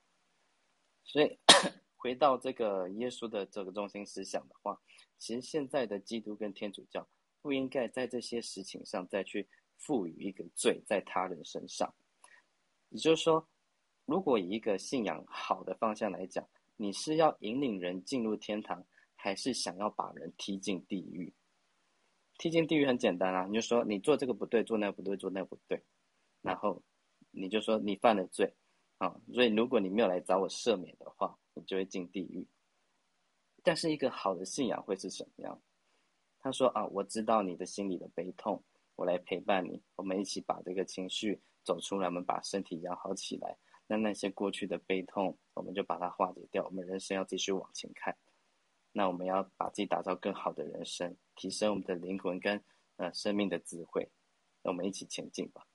[1.03, 1.37] 所以
[1.99, 4.81] 回到这个耶稣的这个中心思想的话，
[5.19, 7.09] 其实现在的基督跟天主教
[7.43, 11.93] 不应该在这些事情上再去赋予一个罪在他人身上。
[12.91, 13.49] 也就是说，
[14.07, 18.83] 如果以一个信仰好的方向来讲，你是要引领人进入天堂。
[19.19, 21.33] 还是想要把人踢进地狱？
[22.39, 25.83] 踢进地狱很简单啊，你就说你做这个不对，做那个不对，做那个不对，
[26.43, 26.81] 然后
[27.33, 28.55] 你就说你犯了罪
[28.99, 32.47] 啊，所以如果你没有来找我赦免的话，你就会进地狱。
[33.65, 35.61] 但是一个好的信仰会是什么样？
[36.39, 38.63] 他说啊，我知道你的心里的悲痛，
[38.95, 43.57] 我来陪伴你，我们一起把这个情绪走出来，我们把身体养好起来。
[43.89, 48.17] 那那些过去的悲痛，我们就把它化解掉，我们人生要继续往前看。
[48.93, 52.63] 那我们要把自己打造更好的人生，提升我们的灵魂跟
[52.97, 54.11] 呃生命的智慧，
[54.63, 55.67] 那我们一起前进吧。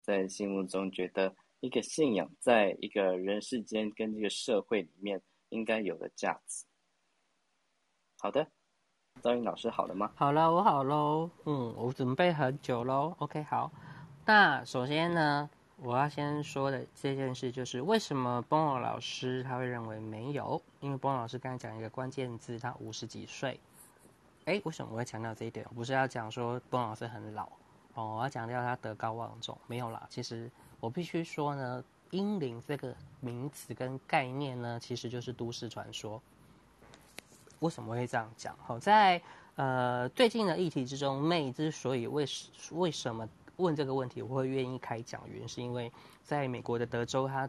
[0.00, 6.64] 在心目中觉得一个信仰，在一个人世间跟这个社会里面应该有的价值。
[8.18, 8.50] 好的，
[9.20, 10.10] 赵云老师好了吗？
[10.16, 11.30] 好了，我好喽。
[11.44, 13.14] 嗯，我准备很久喽。
[13.18, 13.70] OK，好。
[14.24, 15.50] 那首先呢？
[15.80, 20.60] 我要先说的这件事就是，为什么波尔老师他会认为没有？
[20.80, 23.60] 因为波尔老师刚才讲一个关键字，他五十几岁。
[24.44, 25.64] 哎，为什么我会强调这一点？
[25.76, 27.44] 不是要讲说波尔老师很老
[27.94, 29.56] 哦，我要强调他德高望重。
[29.68, 30.50] 没有啦，其实
[30.80, 36.20] 我必须说呢，英灵这个名词跟概念呢，其实就是都市传说。
[37.60, 38.56] 为什么会这样讲？
[38.66, 39.22] 好，在
[39.54, 42.26] 呃最近的议题之中，妹之所以为
[42.72, 43.28] 为什么？
[43.58, 45.90] 问这个问题，我会愿意开讲，原因是因为
[46.22, 47.48] 在美国的德州，它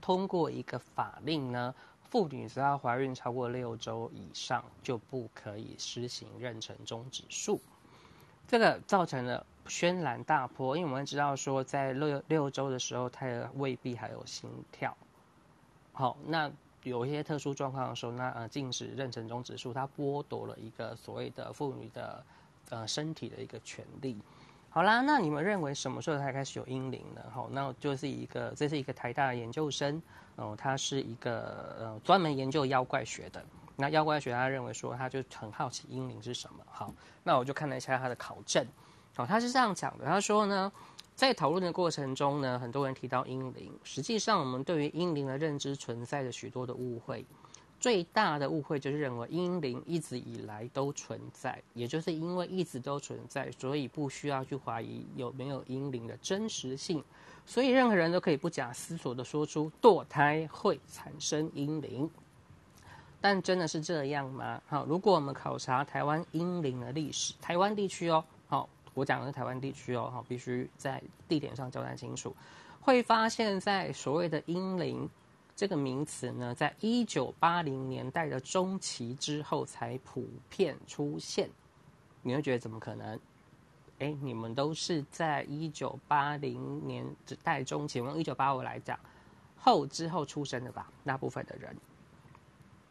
[0.00, 1.74] 通过一个法令呢，
[2.10, 7.60] 妇女只要怀孕超过六周以上，就不可以施行妊娠终止术。
[8.48, 14.96] 这个造成了轩然大波，因为我们知道说，在六六周的时候，胎儿未必还有心跳。
[15.92, 16.50] 好，那
[16.82, 22.24] 有一些特殊状况的时候，那呃禁止妊娠终止术，它剥夺了一个所谓的妇女的
[22.70, 24.18] 呃身体的一个权利。
[24.74, 27.22] 好啦，那你们认为什么时候才开始有阴灵呢？
[27.32, 30.02] 好，那就是一个，这是一个台大的研究生，
[30.34, 33.40] 哦，他是一个呃专门研究妖怪学的。
[33.76, 36.58] 那妖怪学他认为说，他就很好奇阴灵是什么。
[36.68, 38.66] 好，那我就看了一下他的考证。
[39.14, 40.72] 好，他是这样讲的，他说呢，
[41.14, 47.24] 在讨论的过程中呢，很多人提到阴灵，实际上我们对于阴灵的认知存在着许多的误会。
[47.84, 57.04] 最大的误会就是认为阴灵一直以来都存在，也就是因为一直都存在，所以不需要去怀疑有没有阴灵的真实性，
[57.44, 62.08] 所以任何人都可以不假思索的说出堕胎会产生阴灵。
[63.20, 64.62] 但真的是这样吗？
[64.66, 72.34] 好，如果我们考察台湾阴灵的历史，台湾地区哦，好，我讲的是台湾地区哦，好，必须在地点上交代清楚，
[72.80, 75.06] 会发现，在所谓的阴灵。
[75.56, 81.48] 这个名词呢，在一九八零年代的中期之后才普遍出现。
[82.22, 83.18] 你会觉得怎么可能？
[84.00, 87.06] 哎，你们都是在一九八零年
[87.44, 88.98] 代中期，用一九八五来讲
[89.56, 90.92] 后之后出生的吧？
[91.04, 91.76] 大部分的人。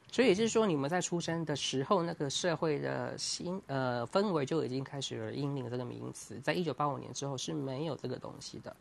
[0.09, 6.39] 所以是说，你们在出生的时候，那个社会的心呃氛围就已经开始了引领这个名词。
[6.39, 8.73] 在一九八五年之后是没有这个东西的。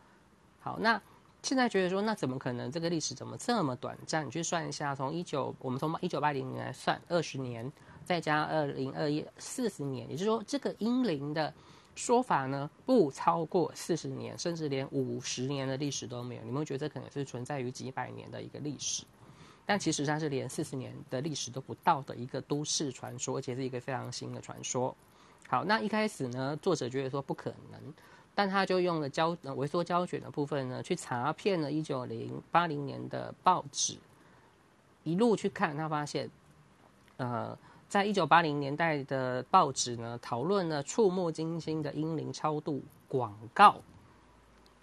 [0.60, 1.02] 好，那。
[1.42, 2.70] 现在觉得说，那怎么可能？
[2.70, 4.24] 这个历史怎么这么短暂？
[4.24, 7.70] 你去算一下，从一九，我们从一九八零年来算，二十年，
[8.04, 10.08] 再加二零二一，四十年。
[10.08, 11.52] 也就是说，这个英灵的
[11.96, 16.42] 说法呢，不超过四十年，甚至连五十年的历史都没有。
[16.44, 19.04] 你们觉得这可能是存在于几百年的一个历史？
[19.66, 24.96] 但其实它是连四十年的历史都不到的一个都市传说，而且是一个非常新的传说。
[25.48, 27.94] 好，那一开始呢，作者觉得说不可能，
[28.34, 33.96] 但他就用了胶呃微缩胶卷的部分呢，去查遍了一九零八零年的报纸，
[35.04, 36.30] 一路去看，他发现，
[37.18, 37.56] 呃，
[37.88, 43.76] 在一九八零年代的报纸呢，讨论了触目惊心的英灵超度广告。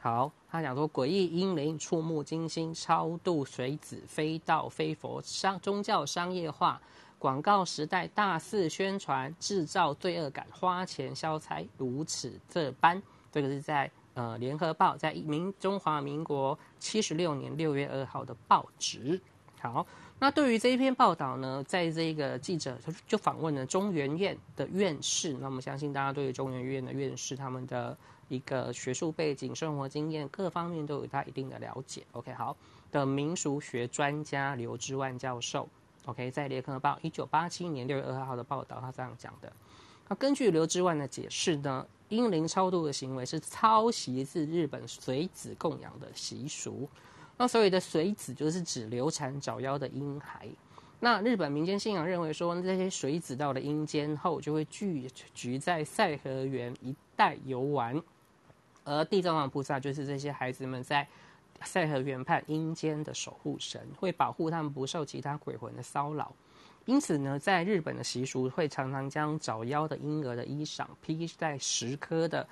[0.02, 6.80] 好，他讲说诡异英灵触目惊心，超度水子非道非佛，商宗教商业化，
[7.18, 13.02] 广告时代大肆宣传，制造罪恶感，花钱消灾，如此这般。
[13.32, 19.20] 这个是在呃联合报在民中华民国七十六年六月二号的报纸。
[19.60, 19.86] 好，
[20.20, 27.98] 那对于这一篇报道呢，在这个记者就就访问了中原院的院士，那么相信大家对于中原院的院士他们的。
[28.30, 32.04] 一个学术背景、生活经验各方面都有他一定的了解。
[32.12, 32.56] OK，好
[32.92, 35.68] 的民俗学专家刘之万教授
[36.06, 39.52] ，OK，在《联合报》一九八七年六月二号的报道，他这样讲的。
[40.08, 46.90] 那根据刘之万的解释呢，阴灵超度的行为是抄袭自日本水子供养的习俗。
[47.38, 50.48] 那所谓的水子就是指流产早夭的婴孩。
[51.00, 58.02] 那日本民间信仰认为说，这些水子到了阴间后，就会聚聚在赛河园一带游玩。
[58.84, 61.08] 而地藏王菩萨就是这些孩子们在
[61.62, 66.34] 赛河园畔阴间的守护神，会保护他们不受其他鬼魂的骚扰。
[66.90, 72.44] 因此呢，在日本的习俗会常常将早夭的婴儿的衣裳披在十颗的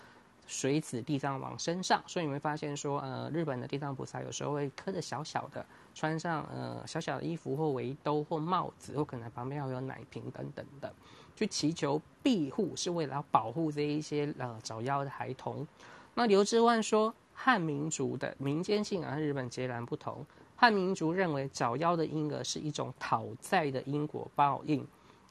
[0.45, 5.65] 水子地藏王身上，所以你会发现说，呃，日本的地藏菩萨有时候会磕的小小的，
[5.95, 10.93] 穿上呃小小的衣服或围兜或帽子，或可能旁边要有奶瓶等等的，
[11.35, 15.67] 去祈求庇护，是为了要保护这一些呃早夭的孩童。
[16.13, 20.23] 那刘之万说，汉民族的民间信仰和日本截然不同。
[20.59, 24.85] 汉民族认为早夭的婴儿是一种讨债的因果报应，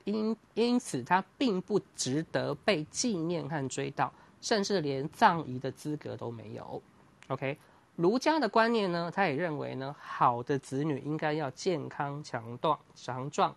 [0.04, 4.08] 因因此他并不值得被纪念和追悼，
[4.40, 6.80] 甚至连葬仪的资格都没有。
[7.26, 7.58] OK，
[7.96, 13.52] 儒家的观念呢，他也认为呢，好的子女应该要健康强壮、强壮，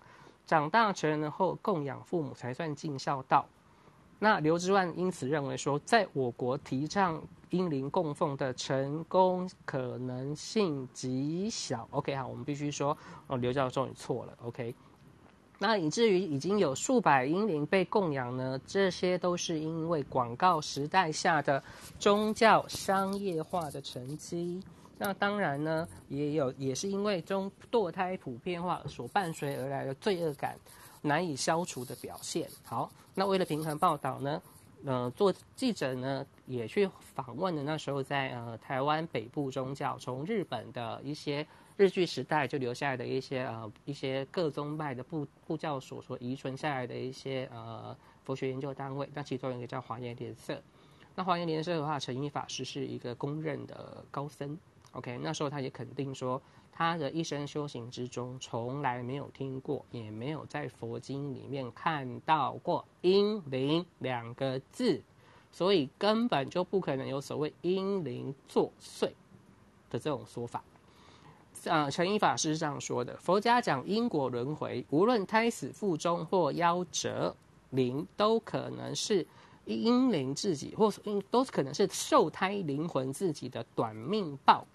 [0.48, 3.46] 长大成人后供养父母才算尽孝道。
[4.22, 11.88] 那刘之万因此认为说，在我国提倡英灵供奉的成功可能性极小。
[11.92, 12.96] OK，好，我们必须说，
[13.28, 14.38] 哦，刘教授你错了。
[14.44, 14.76] OK，
[15.58, 21.64] 那以至于已经有数百英灵被供养呢，这些都是因为广告时代下的
[21.98, 24.62] 宗教商业化的成绩。
[24.98, 30.58] 那当然呢，也有也是因为中堕胎普遍化所伴随而来的罪恶感。
[31.02, 32.50] 难以消除的表现。
[32.64, 34.42] 好，那为了平衡报道呢，
[34.86, 41.46] 呃，做记者呢也去访问了那时候在呃台湾北部宗教，从日本的一些
[41.78, 49.10] 日据时代就留下来的一些呃一些各宗派的部部教所所遗存下来的一些呃佛学研究单位。
[49.14, 50.62] 那其中一个叫华严莲社。
[51.16, 54.58] 那华严莲社的话，成一法师是一个公认的高僧。
[54.92, 56.42] OK，那时候他也肯定说。
[56.80, 65.02] 他的一生修行之中，从来没有听过，也没有在佛经里面看到过“阴灵”两个字，
[65.52, 69.12] 所以根本就不可能有所谓“阴灵作祟”
[69.92, 70.64] 的这种说法。
[71.66, 77.36] 啊，陈一法师这样说的：佛家讲因果轮回，无论胎死腹中或夭折，
[77.72, 79.28] 灵都可能是
[79.66, 80.90] 阴灵自己，或
[81.30, 84.66] 都可能是受胎灵魂自己的短命报。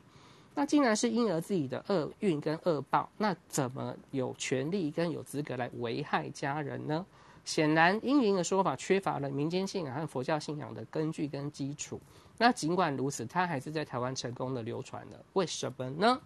[0.55, 7.05] 那既然是婴儿自己的厄运跟恶报，那怎么有权利跟有资格来危害家人呢？
[7.45, 12.01] 显然，英灵的说法缺乏了民间信仰和佛教信仰的根据跟基础。
[12.39, 15.25] 那尽管如此，它还是在台湾成功的流传了。
[15.35, 16.19] 为什么呢？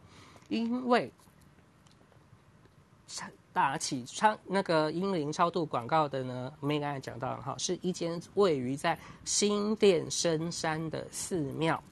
[0.49, 1.11] 因为
[3.53, 11.83] 打起超那个英灵超度广告的呢，我们刚才讲到哈，是一间位于在新店深山的寺庙。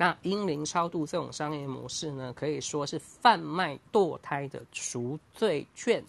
[0.00, 6.02] 那阴灵超度这种商业模式呢，可以说是贩卖堕胎的赎罪券。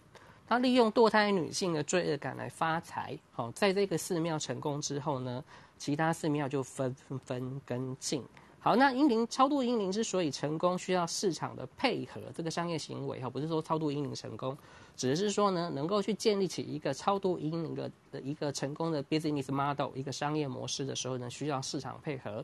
[0.48, 3.18] 他利用堕胎女性的罪恶感来发财。
[3.32, 5.44] 好，在这个寺庙成功之后呢，
[5.76, 8.24] 其他寺庙就纷纷跟进。
[8.60, 12.18] 好，那阴灵超度阴灵之所以成功，需要市场的配合。
[12.34, 14.56] 这个商业行为哈，不是说超度阴灵成功，
[14.96, 17.90] 只是说呢，能够去建立起一个超度阴灵的
[18.22, 22.42] 一个成功的 business model，一个商业模式的时候呢，需要市场配合。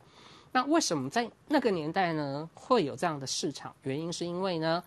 [0.52, 3.74] 那为什么在那个年代呢会有这样的市场？
[3.82, 4.82] 原因是因为呢，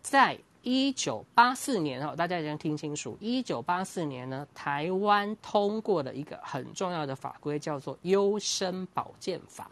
[0.00, 9.70] 在一九八四年哦，大家一定要听清楚，一九八四年呢，台湾通过了一个很重要的法规，叫做《优生保健法》。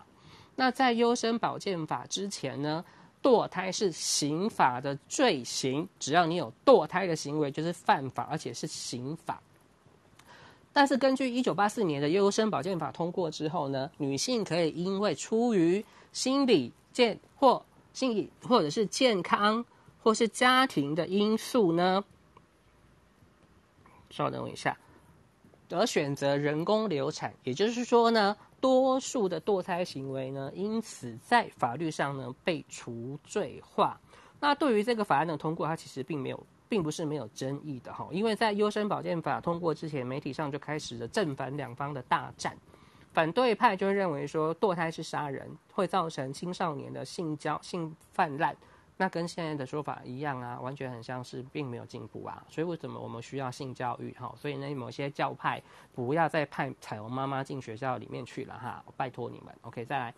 [0.55, 2.85] 那在《优生保健法》之前呢，
[3.23, 9.43] 堕胎是刑法的罪行，只要你有堕胎的行为，就是犯法，而且是刑法。
[10.77, 17.65] 但是根据一九八四年的优生保健法通过之后呢，女性可以因为出于心理健或
[17.95, 19.65] 心理或者是健康
[20.03, 22.05] 或是家庭的因素呢，
[24.11, 24.77] 稍等我一下，
[25.71, 27.33] 而选择人工流产。
[27.43, 33.99] 也就是说呢，多数的堕胎行为呢，因此在法律上呢被除罪化。
[34.39, 38.09] 那对于这个法案的通过，它其实并没有，并不是没有争议的哈。
[38.11, 42.57] 因为在优生保健法通过之前，媒体上就开始了正反两方的大战。
[43.13, 48.55] 反对派就认为说堕胎是杀人，会造成青少年的性交性泛滥。
[48.99, 52.43] 那跟现在的说法一样啊，完全很像是并没有进步啊。
[52.49, 54.35] 所以为什么我们需要性教育哈？
[54.37, 55.63] 所以呢，某些教派
[55.95, 59.55] 不要再派彩虹妈妈进学校里面去了哈，拜托你们。
[59.63, 60.15] OK，再来。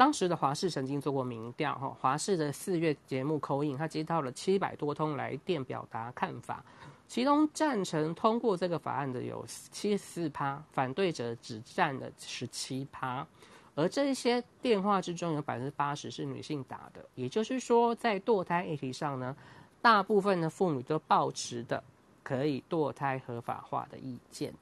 [0.00, 6.64] 当时的华视曾经做过民调，哈，华视的四月节目口音，他接到了七百多通来电表达看法，
[7.06, 13.26] 其中赞成通过这个法案的有七十四趴，反对者只占了十七趴，
[13.74, 19.36] 而这些电话之中有百分之八十是女性打的，也就是说，在堕胎议题上呢，
[19.82, 21.84] 大部分的妇女都抱持的
[22.22, 24.54] 可以堕胎合法化的意见。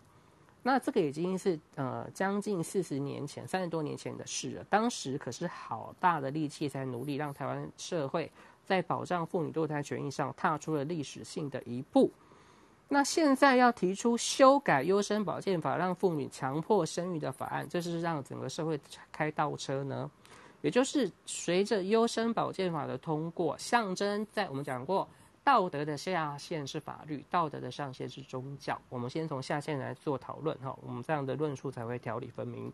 [0.62, 4.64] 那这个已经是呃将近四十年前、三十多年前的事了。
[4.64, 8.30] 当时可是好大的力气才努力让台湾社会
[8.64, 12.10] 在保障妇女堕胎权益上踏出了历史性的一步。
[12.88, 18.80] 那现在要提出修改优生保健法，让妇女强迫生育的法案，这是让整个社会
[19.12, 20.10] 开倒车呢？
[20.62, 25.06] 也就是随着优生保健法的通过，象征在我们讲过。
[25.48, 28.78] 道德的下限是法律，道德的上限是宗教。
[28.90, 32.70] 我们先从下限来做讨论哈，我们这样的论述才会条理分明。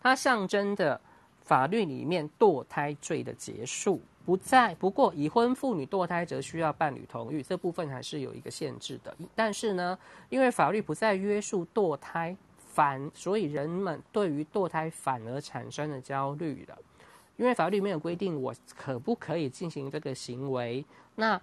[0.00, 0.98] 它象征的
[1.42, 9.14] 法律里面堕胎罪的结束不在，不过已婚妇女堕胎则需要伴侣同意，这部分还是有一个限制的。
[9.34, 9.98] 但是呢，
[10.30, 16.78] 因为法律不再约束堕胎，反所以人们对于堕胎反而产生了焦虑了。
[17.38, 20.84] 因为法律没有规定我可不可以进行这个行为，
[21.14, 21.40] 那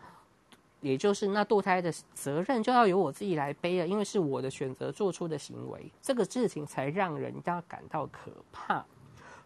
[0.81, 8.85] 也就是那堕胎的责任就要由我自己来背了，因为是我的选择做出的行为，这个事情才让人家感到可怕。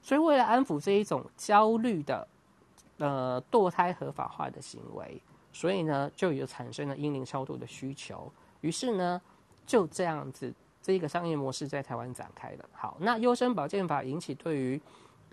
[0.02, 2.28] 所以为了安抚这一种焦虑的
[2.98, 5.20] 呃堕胎合法化的行为，
[5.52, 8.32] 所以呢就有产生了阴灵超度的需求。
[8.62, 9.22] 于是呢
[9.66, 12.70] 就这样子这个商业模式在台湾展开了。
[12.74, 14.80] 好，那优生保健法引起对于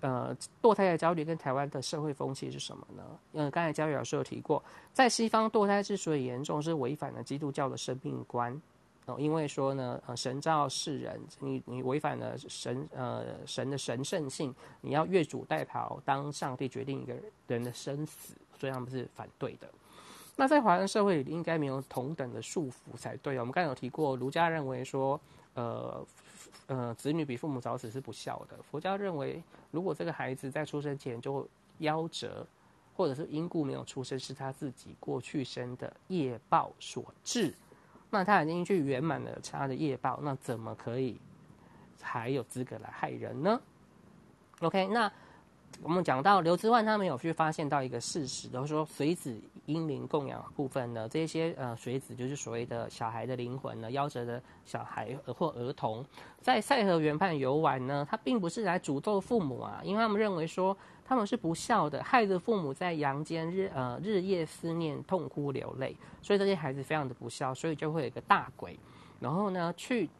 [0.00, 3.02] 呃，堕胎的焦虑跟台湾的社会风气是什么呢？
[3.32, 8.58] 因为刚才焦宇老师有提过，在西方堕胎之所以严重，是违反了基督教的生命观
[9.04, 9.16] 哦。
[9.18, 17.14] 因为说呢，呃，神造世人，你你违反了神呃神的神圣性，你要越俎代庖，当上帝决定一个
[17.46, 19.68] 人的生死，所以他们是反对的。
[20.34, 23.38] 那在华人社会里，应该没有同等的束缚才对。
[23.38, 25.20] 我们刚才有提过，儒家认为说，
[25.54, 26.02] 呃。
[26.66, 28.56] 呃，子女比父母早死是不孝的。
[28.62, 31.46] 佛教认为，如果这个孩子在出生前就
[31.80, 32.46] 夭折，
[32.96, 37.54] 或者是因故没有出生，是他自己过去生的业报所致，
[38.10, 41.20] 那他已经去圆满了他的业报，那怎么可以
[42.00, 43.60] 还有资格来害人呢
[44.60, 45.12] ？OK，那。
[45.82, 56.04] 我们讲到刘之万，他没有去发现到一个事实，就是说水子阴灵供养部分呢，这些呃水子就是所谓的小孩的灵魂呢，夭折的小孩或儿童，
[56.42, 68.78] 在赛河原畔游玩呢，他并不是来诅咒父母啊，因为他们认为说他们是不孝的，害得父母在阳间日呃日夜思念，痛哭流泪，所以这些孩子非常的不孝，所以就会有一个大鬼，
[69.18, 70.10] 然后呢去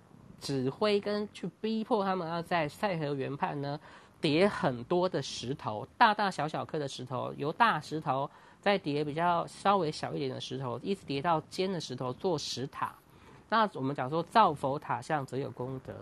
[0.41, 3.79] 指挥跟去逼迫他们要在赛河原畔呢。
[4.21, 12.95] 叠很多的石头，大大小小颗的石头，由大石头再叠比较稍微小一点的石头，一直叠到尖的石头做石塔。
[13.49, 15.93] 那我们讲说造佛塔像则有功德，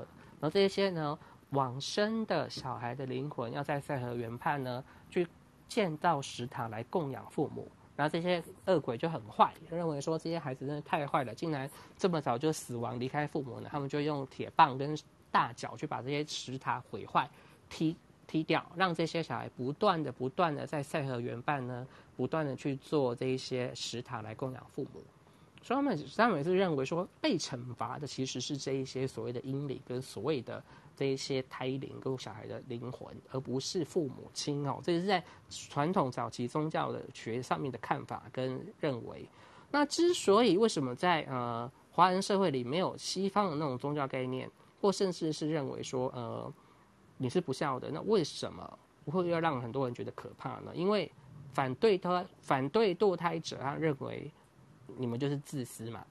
[0.41, 1.19] 然后这些呢
[1.51, 5.27] 往生的小孩的灵魂要在赛河原畔呢去
[5.69, 7.67] 建造石塔来供养父母。
[7.97, 14.97] 然后这些恶鬼就很坏，认为说这些孩子真的太坏了，竟然这么早就死亡离开父母呢，他们就用铁棒跟
[15.33, 17.29] 大脚去把这些石塔毁坏，
[17.69, 17.97] 踢。
[18.29, 25.03] 踢掉，让这些小孩不断的、不断的在赛河原办呢，不断的去做这一些石塔来供养父母。
[25.63, 30.63] 所以他们他们是认为说，被惩罚的其实是这一些所谓的阴灵跟所谓的
[30.95, 34.79] 这一些胎灵跟小孩的灵魂，而不是父母亲哦。
[34.85, 39.27] 这是在传统早期宗教的学上面的看法跟认为。
[39.71, 44.49] 那之所以为什么在呃华人社会里没有西方的那种宗教概念，
[44.81, 46.53] 或甚至是认为说呃。
[47.19, 50.73] 你是不孝的，那为什么会要让很多人觉得可怕呢？
[50.75, 51.11] 因为
[51.53, 54.31] 反对他反对堕胎者，他认为
[54.97, 56.05] 你们就是自私嘛。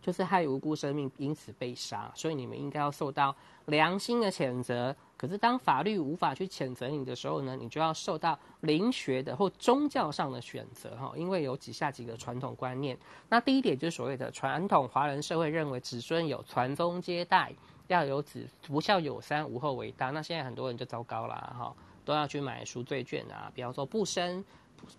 [0.00, 3.34] 就是害无辜生命因此被杀，所以你们应该要受到
[3.66, 4.94] 良心的谴责。
[5.18, 12.96] 可是当法律无法去谴责你的时候呢，你就要受到灵学的或宗教上的选择哈，因为有以下几个传统观念。
[13.28, 17.52] 那第一点就是所谓的传统华人社会认为子孙有传宗接代，
[17.88, 20.10] 要有子不孝有三，无后为大。
[20.10, 21.74] 那现在很多人就糟糕了哈，
[22.04, 24.44] 都要去买赎罪券啊，比方说不生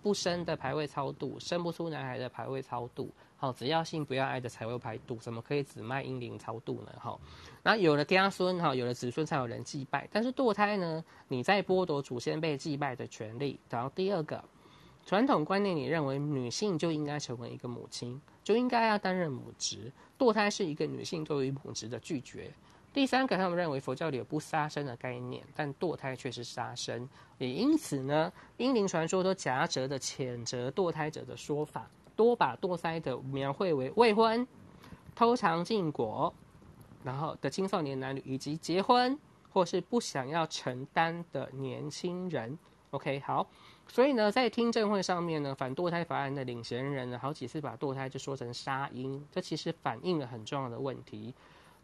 [0.04, 3.10] 不生的排位超度，生不出男孩的排位超度。
[3.38, 6.94] 好，只要性不要爱的才会排度，怎么可以只卖阴灵超度呢？
[7.00, 7.18] 哈，
[7.64, 13.58] 那有了家孙哈，有了子孙才有人祭拜，但是堕胎呢，你在剥夺祖先被祭拜的权利。
[13.70, 14.44] 然后第二个
[15.06, 22.52] 传统观念，你认为女性就应该成为一个母亲，就应该要担任母职，堕胎是一个女性对于母职的拒绝。
[22.92, 31.88] 第三个，他们认为佛教里有不杀生的概念，但堕胎却是杀生，也因此呢，阴灵传说都夹杂的谴责堕胎者的说法。
[32.16, 34.46] 多把堕胎的描绘为未婚、
[35.16, 36.34] 偷尝禁果，
[37.04, 39.18] 然后的青少年男女，以及结婚
[39.52, 42.60] 或是不想要承担的年轻人。
[42.90, 43.48] OK，好，
[43.88, 51.34] 所以呢，在听证会上面呢，反堕胎法案的领衔人呢，好几次把堕胎就说成杀婴，这其实反映了很重要的问题。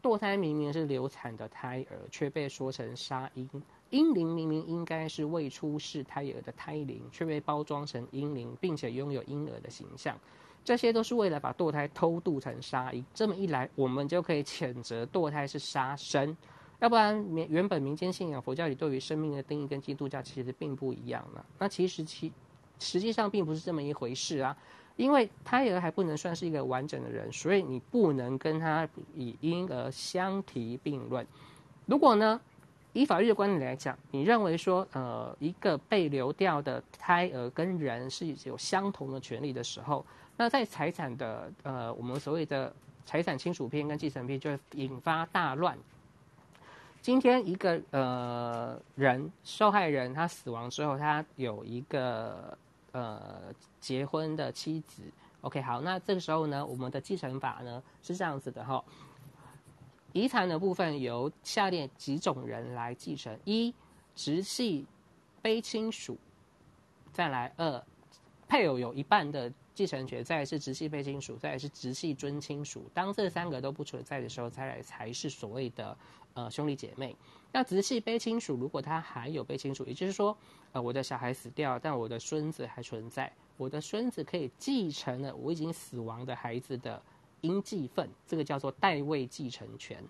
[0.06, 3.49] 堕胎明明是流产的胎儿，却被说成杀婴。
[3.89, 10.16] 婴灵明明应该是未出世胎儿的胎灵，却被包装成婴灵，并且拥有婴儿的形象，
[10.64, 13.03] 这些都是为了把堕胎偷渡成杀婴。
[13.16, 16.38] 这么一来，我们就可以谴责堕胎是杀生。
[16.80, 21.43] 要不然，原本民间信仰佛教里对于生命的定义跟基督教其实并不一样呢。
[21.58, 22.32] 那其实其
[22.78, 24.56] 实际上并不是这么一回事啊，
[24.96, 31.26] 因为胎儿还不能算是一个完整的人，所以你不能跟他以婴儿相提并论。
[31.86, 32.39] 如果呢？
[32.98, 40.06] 以法律的观点来讲，你认为说，呃，一个被流掉的胎儿跟人是有相同的权利的时候，
[40.38, 42.74] 那在财产的，呃，我们所谓的
[43.06, 45.78] 财产亲属篇跟继承篇就会引发大乱。
[47.02, 52.58] 今天一个呃人受害人他死亡之后，他有一个
[52.96, 55.04] 呃结婚的妻子
[55.41, 58.82] ，OK，好，那这个时候呢，我们的继承法呢是这样子的哈。
[60.14, 63.76] 遗产的部分由下列几种人来继承：一、
[64.16, 64.88] 直系
[65.41, 66.16] 非亲属；
[67.12, 67.84] 再来二，
[68.48, 72.89] 配偶有一半的继承权；再是直系卑亲属；再是直系尊亲属。
[72.93, 75.95] 当这三个都不存在的时候，再来才是所谓的
[76.34, 77.15] 呃兄弟姐妹。
[77.51, 80.36] 那直系卑亲属如果他还有被亲属，也就是说，
[80.71, 86.99] 呃，我的小孩死掉，但我的孙子还存在，我的孙子可以继承了我已经死亡的孩子的。
[87.41, 90.03] 应继份，这个叫做代位继承权。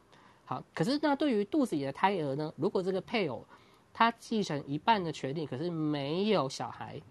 [0.45, 2.53] 好，可是那对于肚子里的胎儿呢？
[2.55, 3.43] 如果这个配偶
[3.91, 7.01] 他继承一半的权利，可是没有小孩，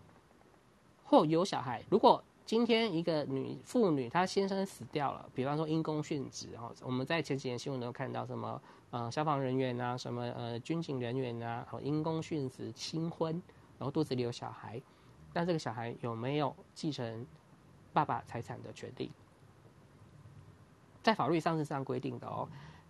[1.05, 13.33] 或有小孩，如果今天一个女妇女她先生死掉了，比方说因公殉职，然后我们在前几年新闻都看到什么呃消防人员啊，什么呃军警人员啊，和因公殉职新婚，
[13.79, 14.81] 然后肚子里有小孩，
[15.33, 17.27] 那这个小孩有没有继承
[17.95, 19.11] 爸爸财产的权利？
[21.03, 22.47] 在法律上是这样规定的哦，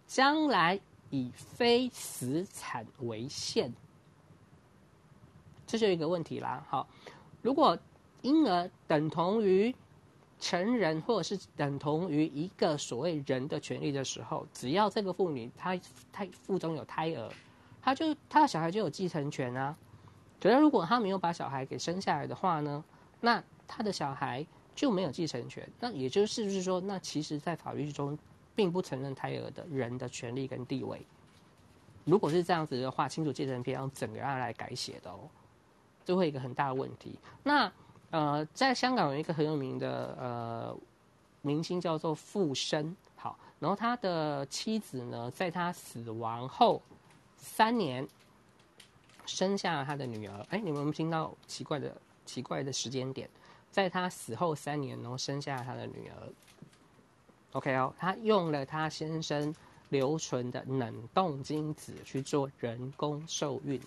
[0.06, 0.80] 将来
[1.10, 3.72] 以非死产为限，
[5.64, 6.66] 这就一个问题啦。
[6.68, 6.88] 好，
[7.40, 7.78] 如果
[8.24, 9.72] 婴儿等同于
[10.40, 15.78] 成人，或者是等同于一个所谓人的权利的时候，只要这个妇女她
[16.10, 17.30] 她腹中有胎儿，
[17.80, 19.76] 她就她的小孩就有继承权啊。
[20.40, 22.84] 可是如果她没有把小孩给生下来的话呢，
[23.20, 24.44] 那她的小孩。
[24.76, 28.18] 就没有继承权，那也就是不是说，那其实，在法律中，
[28.56, 31.06] 并不承认胎儿的人的权利跟地位。
[32.04, 35.30] 如果是这样子的话，亲属继承篇要怎么样来改写的哦？
[36.04, 37.16] 这会一个很大的问题。
[37.44, 37.72] 那
[38.14, 40.76] 呃，在香港有一个很有名的呃
[41.42, 46.80] 明星叫做傅生，好，然后他的妻子呢，在他死亡后
[47.36, 48.06] 三年
[49.26, 50.46] 生下了他的女儿。
[50.50, 51.92] 哎，你们有没有听到奇怪的
[52.24, 53.28] 奇怪的时间点？
[53.72, 56.32] 在他死后三年，然后生下他的女儿。
[57.50, 59.52] OK 哦，他用了他先生
[59.88, 63.80] 留存的冷冻精子去做人工受孕，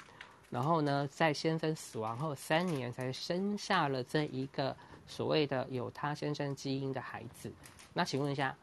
[0.50, 4.76] 然后呢，在先生死亡后三年才生下了这一个
[5.06, 7.52] 所谓的有他先生基因的孩子。
[7.94, 8.56] 那请问一下，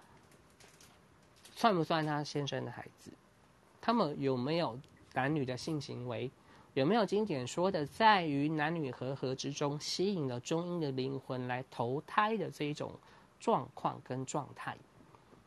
[1.54, 3.10] 算不算他先生的孩子？
[3.80, 4.78] 他们有没有
[5.12, 6.30] 男女的性行为？
[6.72, 12.92] 有没有经典说的，在于男女和合之中吸引了中阴的灵魂来投胎的这一种
[13.38, 14.76] 状况跟状态，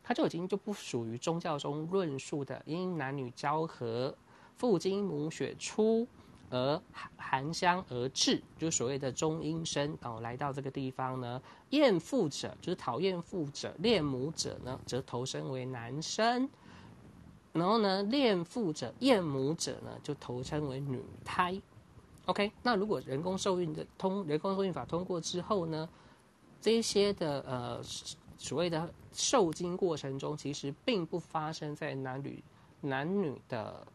[0.03, 4.15] 他就已经就不属于宗教中论述的因男女交合、
[4.55, 6.07] 父精母血出
[6.49, 6.81] 而
[7.17, 11.41] 含香而至，就所谓的中阴身哦，来到这个地方呢，
[11.71, 16.49] 厌父者就是讨厌父者，恋母者呢，则投身为男生。
[17.53, 21.59] 然后呢，恋父者、厌母者呢，就投称为女胎。
[22.25, 25.89] OK，那如果人工受孕的通人工受孕法通过之后呢，
[26.61, 27.81] 这些的呃
[28.37, 32.43] 所谓的受精过程中，其实并不发生在男女
[32.81, 33.87] 男女的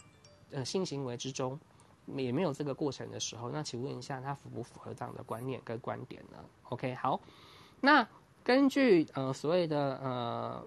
[0.51, 1.61] 呃性行为之中，
[2.17, 6.39] 也没有这个过程的时候，那请问一下，它符不符合这样的观念跟观点呢
[6.69, 7.21] ？OK，好，
[7.81, 8.07] 那
[8.43, 10.67] 根据呃所谓的呃。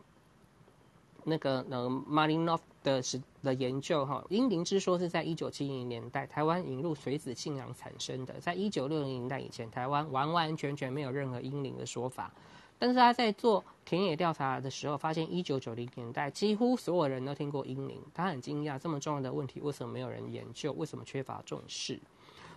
[1.27, 8.39] 那个呃，Malinov 的是的研究哈，阴灵之说是在一九七零年代台湾引入水子信仰产生的。
[8.39, 12.31] 在一九六零年代以前，台湾完完全全没有任何阴灵的说法。
[12.77, 18.01] 但是他在做田野调查的时候，发现一九九零年代几乎所有人都听过英灵。
[18.13, 20.73] 他很惊讶，这么重要的问题为什么没有人研究？
[20.73, 21.99] 为什么缺乏重视？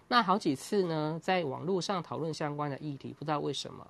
[0.08, 3.86] 那好几次呢，在网络上讨论相关的议题，不知道为什么，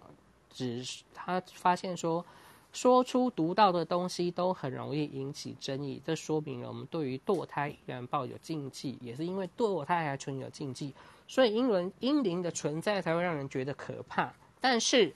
[0.51, 0.85] 只
[1.15, 2.24] 他发现说。
[2.70, 10.94] 说出独到的东西都很容易引起争议，这说明了我们对于堕胎依然抱有禁忌，也是因为堕胎还存有禁忌，
[11.27, 14.31] 所以英伦英灵的存在才会让人觉得可怕。
[14.60, 15.10] 但是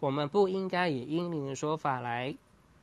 [0.00, 2.34] 我们不应该以英灵的说法来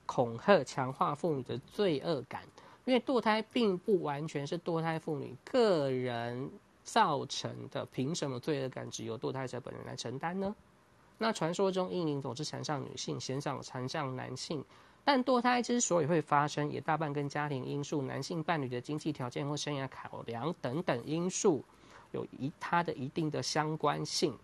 [0.05, 2.43] 恐吓、强化妇女的罪恶感，
[2.85, 6.49] 因为堕胎并不完全是堕胎妇女个人
[6.83, 10.55] 造成的，凭什么罪恶感只由堕胎者本人来承担呢？
[11.17, 14.63] 那传说中，阴灵总是缠上女性，鲜少缠上男性。
[15.03, 21.63] 但堕胎之所以会发生，也大半跟家庭因素、男性伴侣的经济条件或生涯考量等等因素，
[22.11, 24.37] 有一它的一定的相关性。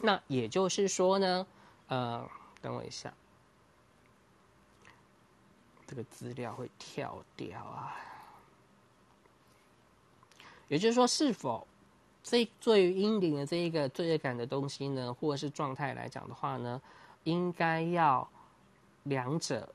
[0.00, 1.46] 那也就是说呢，
[1.92, 2.26] 呃，
[2.62, 3.12] 等我一下，
[5.86, 7.94] 这个资料会跳掉啊。
[10.68, 11.66] 也就是说，是否？
[12.22, 16.80] 这对于阴灵的这一个罪恶感的东西呢，或者是状态来讲的话呢，
[17.24, 18.26] 应该要
[19.02, 19.70] 两者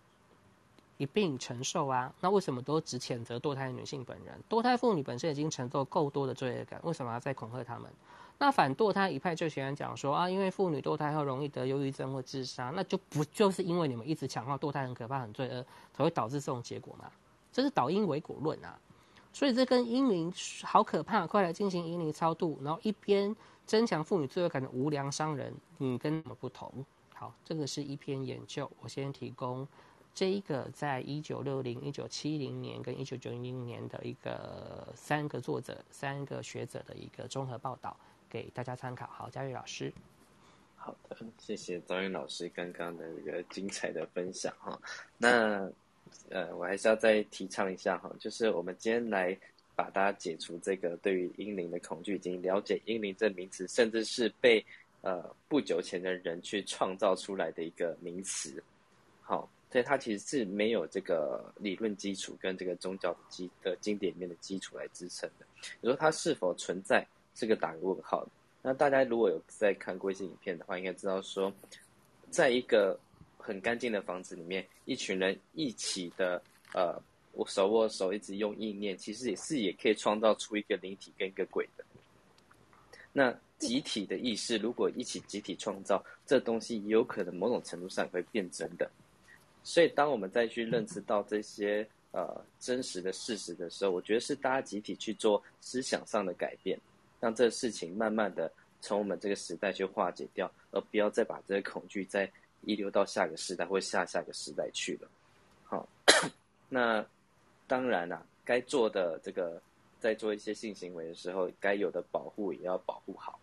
[0.98, 2.12] 一并承受啊。
[2.20, 4.42] 那为什么都只谴责堕胎女性本人？
[4.50, 7.94] 堕胎妇女本身已经承受够多的罪恶感，为什么要再恐吓他们？
[8.40, 17.12] 那反堕胎一派就喜欢讲说啊，因为妇女堕胎后容易得忧郁症或自杀，那就不就是因为你们一直强化堕胎很可怕、很罪恶，才会导致这种结果吗？
[17.52, 18.80] 这是导因为果论啊。
[19.34, 20.34] 所以这跟阴灵
[20.64, 23.36] 好可怕，快来进行阴灵超度，然后一边
[23.66, 26.86] 增强妇女罪恶感的无良商人，嗯，跟什么不同？
[27.14, 29.68] 好，这个是一篇研究，我先提供
[30.14, 37.96] 这一个在一九六零、一九七零年跟一九九零年的一个三个作者、三个学者的一个综合报道，
[38.30, 39.08] 给大家参考。
[39.08, 39.94] 好，嘉玉老师，
[40.76, 44.80] 好的，谢谢张云老师刚刚的一个精彩的分享哈，
[45.18, 45.70] 那。
[46.30, 49.38] 呃，我还是要再提倡一下哈，就是我们今天来
[49.76, 54.66] 把大家解除这个对于英灵的恐惧，已经了解英灵这名词，甚至是被
[55.02, 58.64] 呃不久前的人去创造出来的一个名词，
[59.22, 65.46] 好，所以它其实是没有这个理论基础跟这个宗教基的经典里面的基础来支撑的。
[65.82, 67.06] 你说它是否存在，
[67.38, 68.28] 这个打个问号。
[68.64, 71.54] 那大家如果有在看过一些影片的话，应该知道说，
[72.32, 73.00] 在一个
[73.38, 76.42] 很干净的房子里面，一群人一起的，
[76.74, 77.00] 呃，
[77.34, 81.86] 我手握手，一直用意念，其实也是也可以创造出一个灵体跟一个鬼的。
[83.14, 88.90] 那集体的意识，如果一起集体创造，这东西也有可能某种程度上会变真的。
[89.64, 96.80] 所以，当我们再去认知到这些呃真实的事实的时候，我觉得是大家集体去做思想上的改变，
[97.20, 102.32] 让这个事情慢慢的从我们这个时代去化解掉，而不要再把这个恐惧再。
[102.62, 105.08] 遗留到下个时代或下下个时代去了，
[105.64, 105.88] 好，
[106.68, 107.06] 那
[107.66, 109.62] 当然啦，该做的这个，
[110.00, 113.40] 在做一些性行为的时候，该有的保护也要保护好，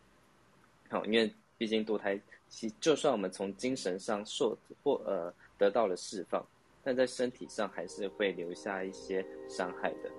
[0.91, 6.45] 好，因为毕竟堕胎，其就算我们从精神上受或呃得到了释放，
[6.83, 10.11] 但在身体上还是会留下一些伤害的。